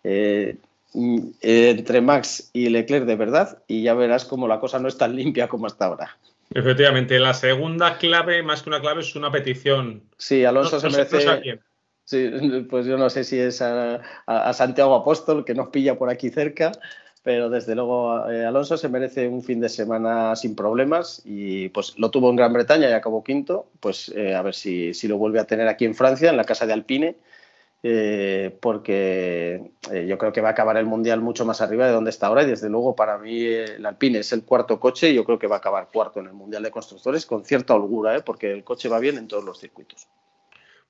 Eh, 0.03 0.57
entre 0.93 2.01
Max 2.01 2.49
y 2.53 2.69
Leclerc 2.69 3.05
de 3.05 3.15
verdad 3.15 3.63
y 3.67 3.83
ya 3.83 3.93
verás 3.93 4.25
cómo 4.25 4.47
la 4.47 4.59
cosa 4.59 4.79
no 4.79 4.87
es 4.87 4.97
tan 4.97 5.15
limpia 5.15 5.47
como 5.47 5.65
hasta 5.65 5.85
ahora. 5.85 6.17
Efectivamente, 6.53 7.19
la 7.19 7.33
segunda 7.33 7.97
clave, 7.97 8.43
más 8.43 8.61
que 8.61 8.69
una 8.69 8.79
clave, 8.79 9.01
es 9.01 9.15
una 9.15 9.31
petición. 9.31 10.03
Sí, 10.17 10.45
Alonso 10.45 10.79
se 10.79 10.89
merece. 10.89 11.59
sí, 12.03 12.29
pues 12.69 12.85
yo 12.85 12.97
no 12.97 13.09
sé 13.09 13.23
si 13.23 13.39
es 13.39 13.61
a, 13.61 14.53
Santiago 14.53 14.93
Apóstol, 14.93 15.45
que 15.45 15.55
nos 15.55 15.69
pilla 15.69 15.97
por 15.97 16.11
aquí 16.11 16.29
cerca, 16.29 16.71
pero 17.23 17.49
desde 17.49 17.73
luego 17.73 18.29
eh, 18.29 18.45
Alonso 18.45 18.77
se 18.77 18.89
merece 18.89 19.27
un 19.27 19.41
fin 19.41 19.61
de 19.61 19.69
semana 19.69 20.35
sin 20.35 20.55
problemas 20.55 21.23
y 21.25 21.69
pues 21.69 21.97
lo 21.97 22.11
tuvo 22.11 22.29
en 22.29 22.35
Gran 22.35 22.53
Bretaña 22.53 22.89
y 22.89 22.93
acabó 22.93 23.23
quinto, 23.23 23.67
pues 23.79 24.09
eh, 24.15 24.35
a 24.35 24.43
ver 24.43 24.53
si, 24.53 24.93
si, 24.93 25.07
lo 25.07 25.17
vuelve 25.17 25.39
a 25.39 25.47
tener 25.47 25.67
aquí 25.67 25.85
en 25.85 25.95
Francia, 25.95 26.29
en 26.29 26.37
la 26.37 26.43
casa 26.43 26.67
de 26.67 26.73
Alpine 26.73 27.15
eh, 27.85 28.57
porque 28.61 29.73
eh, 29.91 30.05
yo 30.07 30.17
creo 30.17 30.31
que 30.31 30.39
va 30.39 30.47
a 30.47 30.51
acabar 30.53 30.77
el 30.77 30.85
Mundial 30.85 31.19
mucho 31.19 31.45
más 31.45 31.59
arriba 31.59 31.85
de 31.85 31.91
donde 31.91 32.11
está 32.11 32.27
ahora 32.27 32.43
y 32.43 32.45
desde 32.45 32.69
luego 32.69 32.95
para 32.95 33.17
mí 33.17 33.41
eh, 33.41 33.75
el 33.75 33.85
Alpine 33.85 34.19
es 34.19 34.31
el 34.31 34.45
cuarto 34.45 34.79
coche 34.79 35.09
y 35.09 35.15
yo 35.15 35.25
creo 35.25 35.37
que 35.37 35.47
va 35.47 35.55
a 35.55 35.59
acabar 35.59 35.89
cuarto 35.91 36.21
en 36.21 36.27
el 36.27 36.33
Mundial 36.33 36.63
de 36.63 36.71
Constructores 36.71 37.25
con 37.25 37.43
cierta 37.43 37.75
holgura, 37.75 38.23
porque 38.23 38.53
el 38.53 38.63
coche 38.63 38.87
va 38.87 38.99
bien 38.99 39.17
en 39.17 39.27
todos 39.27 39.43
los 39.43 39.59
circuitos. 39.59 40.07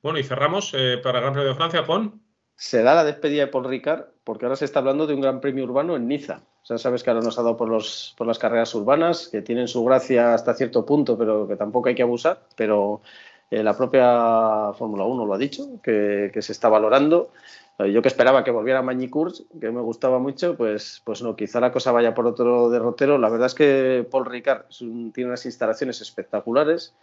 Bueno, 0.03 0.19
y 0.19 0.23
cerramos 0.23 0.71
para 1.01 1.17
el 1.17 1.23
Gran 1.23 1.34
Premio 1.34 1.49
de 1.49 1.56
Francia 1.56 1.84
con... 1.84 2.21
Se 2.56 2.84
da 2.84 2.93
la 2.93 3.03
despedida 3.03 3.45
de 3.45 3.47
Paul 3.47 3.65
Ricard 3.65 4.06
porque 4.23 4.45
ahora 4.45 4.56
se 4.56 4.65
está 4.65 4.77
hablando 4.77 5.08
de 5.08 5.15
un 5.15 5.21
Gran 5.21 5.41
Premio 5.41 5.63
urbano 5.63 5.95
en 5.95 6.08
Niza. 6.08 6.43
O 6.62 6.65
sea, 6.65 6.77
sabes 6.77 7.03
que 7.03 7.10
ahora 7.10 7.23
nos 7.23 7.39
ha 7.39 7.41
dado 7.41 7.58
por, 7.58 7.67
los, 7.67 8.13
por 8.17 8.27
las 8.27 8.38
carreras 8.38 8.73
urbanas, 8.75 9.27
que 9.27 9.41
tienen 9.41 9.67
su 9.67 9.84
gracia 9.84 10.34
hasta 10.34 10.53
cierto 10.53 10.86
punto, 10.86 11.17
pero 11.17 11.47
que 11.47 11.56
tampoco 11.56 11.89
hay 11.89 11.95
que 11.95 12.03
abusar. 12.03 12.47
Pero 12.56 13.01
eh, 13.49 13.63
la 13.63 13.75
propia 13.77 14.73
Fórmula 14.73 15.06
1 15.06 15.25
lo 15.25 15.34
ha 15.34 15.38
dicho, 15.38 15.79
que, 15.82 16.32
se 16.39 16.51
está 16.51 16.69
valorando. 16.69 17.32
Eh, 17.79 17.91
yo 17.91 18.01
que 18.01 18.08
esperaba 18.08 18.43
que 18.43 18.51
volviera 18.51 18.82
Magny 18.82 19.10
que 19.10 19.71
me 19.71 19.82
gustaba 19.82 20.19
mucho, 20.19 20.56
pues, 20.56 21.01
pues 21.03 21.21
no, 21.21 21.36
quizá 21.36 21.60
la 21.60 21.71
cosa 21.71 21.91
vaya 21.91 22.13
por 22.13 22.27
otro 22.27 22.69
derrotero. 22.69 23.17
La 23.17 23.29
verdad 23.29 23.47
es 23.47 23.56
que 23.56 24.08
Paul 24.10 24.25
Ricard 24.25 24.65
tiene 25.13 25.29
unas 25.29 25.45
instalaciones 25.45 26.01
espectaculares, 26.01 26.95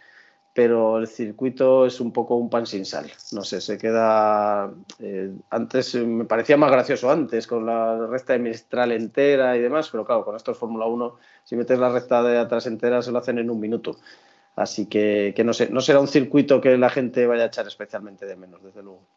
pero 0.53 0.97
el 0.97 1.07
circuito 1.07 1.85
es 1.85 2.01
un 2.01 2.11
poco 2.11 2.35
un 2.35 2.49
pan 2.49 2.65
sin 2.65 2.85
sal. 2.85 3.09
No 3.31 3.43
sé, 3.43 3.61
se 3.61 3.77
queda. 3.77 4.71
Eh, 4.99 5.31
antes 5.49 5.95
me 5.95 6.25
parecía 6.25 6.57
más 6.57 6.71
gracioso 6.71 7.09
antes, 7.09 7.47
con 7.47 7.65
la 7.65 8.07
recta 8.07 8.33
de 8.33 8.39
Mistral 8.39 8.91
entera 8.91 9.55
y 9.55 9.61
demás, 9.61 9.89
pero 9.89 10.05
claro, 10.05 10.25
con 10.25 10.35
esto 10.35 10.51
es 10.51 10.57
Fórmula 10.57 10.85
1, 10.85 11.15
si 11.45 11.55
metes 11.55 11.79
la 11.79 11.89
recta 11.89 12.21
de 12.23 12.37
atrás 12.37 12.67
entera, 12.67 13.01
se 13.01 13.11
lo 13.11 13.19
hacen 13.19 13.39
en 13.39 13.49
un 13.49 13.59
minuto. 13.59 13.97
Así 14.55 14.87
que, 14.87 15.33
no, 15.45 15.53
sé, 15.53 15.69
no 15.69 15.81
será 15.81 15.99
un 15.99 16.07
circuito 16.07 16.59
que 16.59 16.77
la 16.77 16.89
gente 16.89 17.25
vaya 17.25 17.43
a 17.43 17.47
echar 17.47 17.67
especialmente 17.67 18.25
de 18.25 18.35
menos, 18.35 18.61
desde 18.63 18.83
luego. 18.83 19.07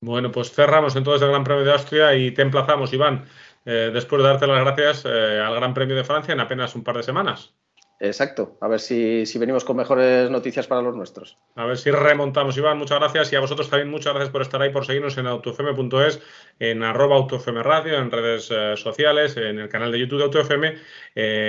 Bueno, 0.00 0.30
pues 0.30 0.52
cerramos 0.52 0.94
entonces 0.94 1.22
el 1.22 1.30
Gran 1.30 1.44
Premio 1.44 1.64
de 1.64 1.72
Austria 1.72 2.14
y 2.14 2.30
te 2.32 2.42
emplazamos, 2.42 2.92
Iván, 2.92 3.24
eh, 3.64 3.90
después 3.92 4.22
de 4.22 4.28
darte 4.28 4.46
las 4.46 4.60
gracias 4.60 5.04
eh, 5.06 5.40
al 5.40 5.54
Gran 5.54 5.74
Premio 5.74 5.96
de 5.96 6.04
Francia 6.04 6.32
en 6.32 6.40
apenas 6.40 6.74
un 6.74 6.84
par 6.84 6.96
de 6.96 7.02
semanas. 7.02 7.54
Exacto, 7.98 8.58
a 8.60 8.68
ver 8.68 8.78
si, 8.78 9.24
venimos 9.38 9.64
con 9.64 9.78
mejores 9.78 10.30
noticias 10.30 10.66
para 10.66 10.82
los 10.82 10.94
nuestros. 10.94 11.38
A 11.54 11.64
ver 11.64 11.78
si 11.78 11.90
remontamos, 11.90 12.54
Iván, 12.58 12.76
muchas 12.76 12.98
gracias 13.00 13.32
y 13.32 13.36
a 13.36 13.40
vosotros 13.40 13.70
también 13.70 13.90
muchas 13.90 14.12
gracias 14.12 14.30
por 14.30 14.42
estar 14.42 14.60
ahí, 14.60 14.68
por 14.68 14.84
seguirnos 14.84 15.16
en 15.16 15.26
autofm.es, 15.26 16.20
en 16.58 16.82
arroba 16.82 17.16
autofm 17.16 17.62
radio, 17.62 17.96
en 17.96 18.10
redes 18.10 18.50
eh, 18.50 18.76
sociales, 18.76 19.38
en 19.38 19.58
el 19.58 19.70
canal 19.70 19.90
de 19.90 19.98
YouTube 19.98 20.18
de 20.18 20.24
autofm, 20.24 20.64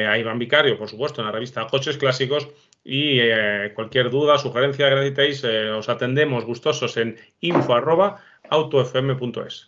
a 0.10 0.18
Iván 0.18 0.40
Vicario, 0.40 0.78
por 0.78 0.90
supuesto, 0.90 1.20
en 1.20 1.26
la 1.26 1.34
revista 1.34 1.68
Coches 1.68 1.98
Clásicos 1.98 2.48
y 2.88 3.20
eh, 3.20 3.74
cualquier 3.76 4.10
duda, 4.10 4.38
sugerencia 4.38 4.88
que 4.88 4.96
necesitéis, 4.96 5.44
eh, 5.44 5.72
os 5.72 5.90
atendemos 5.90 6.46
gustosos 6.46 6.96
en 6.96 7.18
info.autofm.es. 7.42 9.66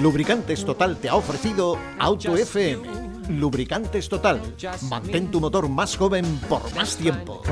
Lubricantes 0.00 0.64
Total 0.64 0.96
te 0.96 1.10
ha 1.10 1.16
ofrecido 1.16 1.76
Auto 1.98 2.34
FM. 2.34 3.04
Lubricantes 3.28 4.08
Total. 4.08 4.40
Mantén 4.88 5.30
tu 5.30 5.38
motor 5.40 5.68
más 5.68 5.94
joven 5.96 6.24
por 6.48 6.62
más 6.74 6.96
tiempo. 6.96 7.42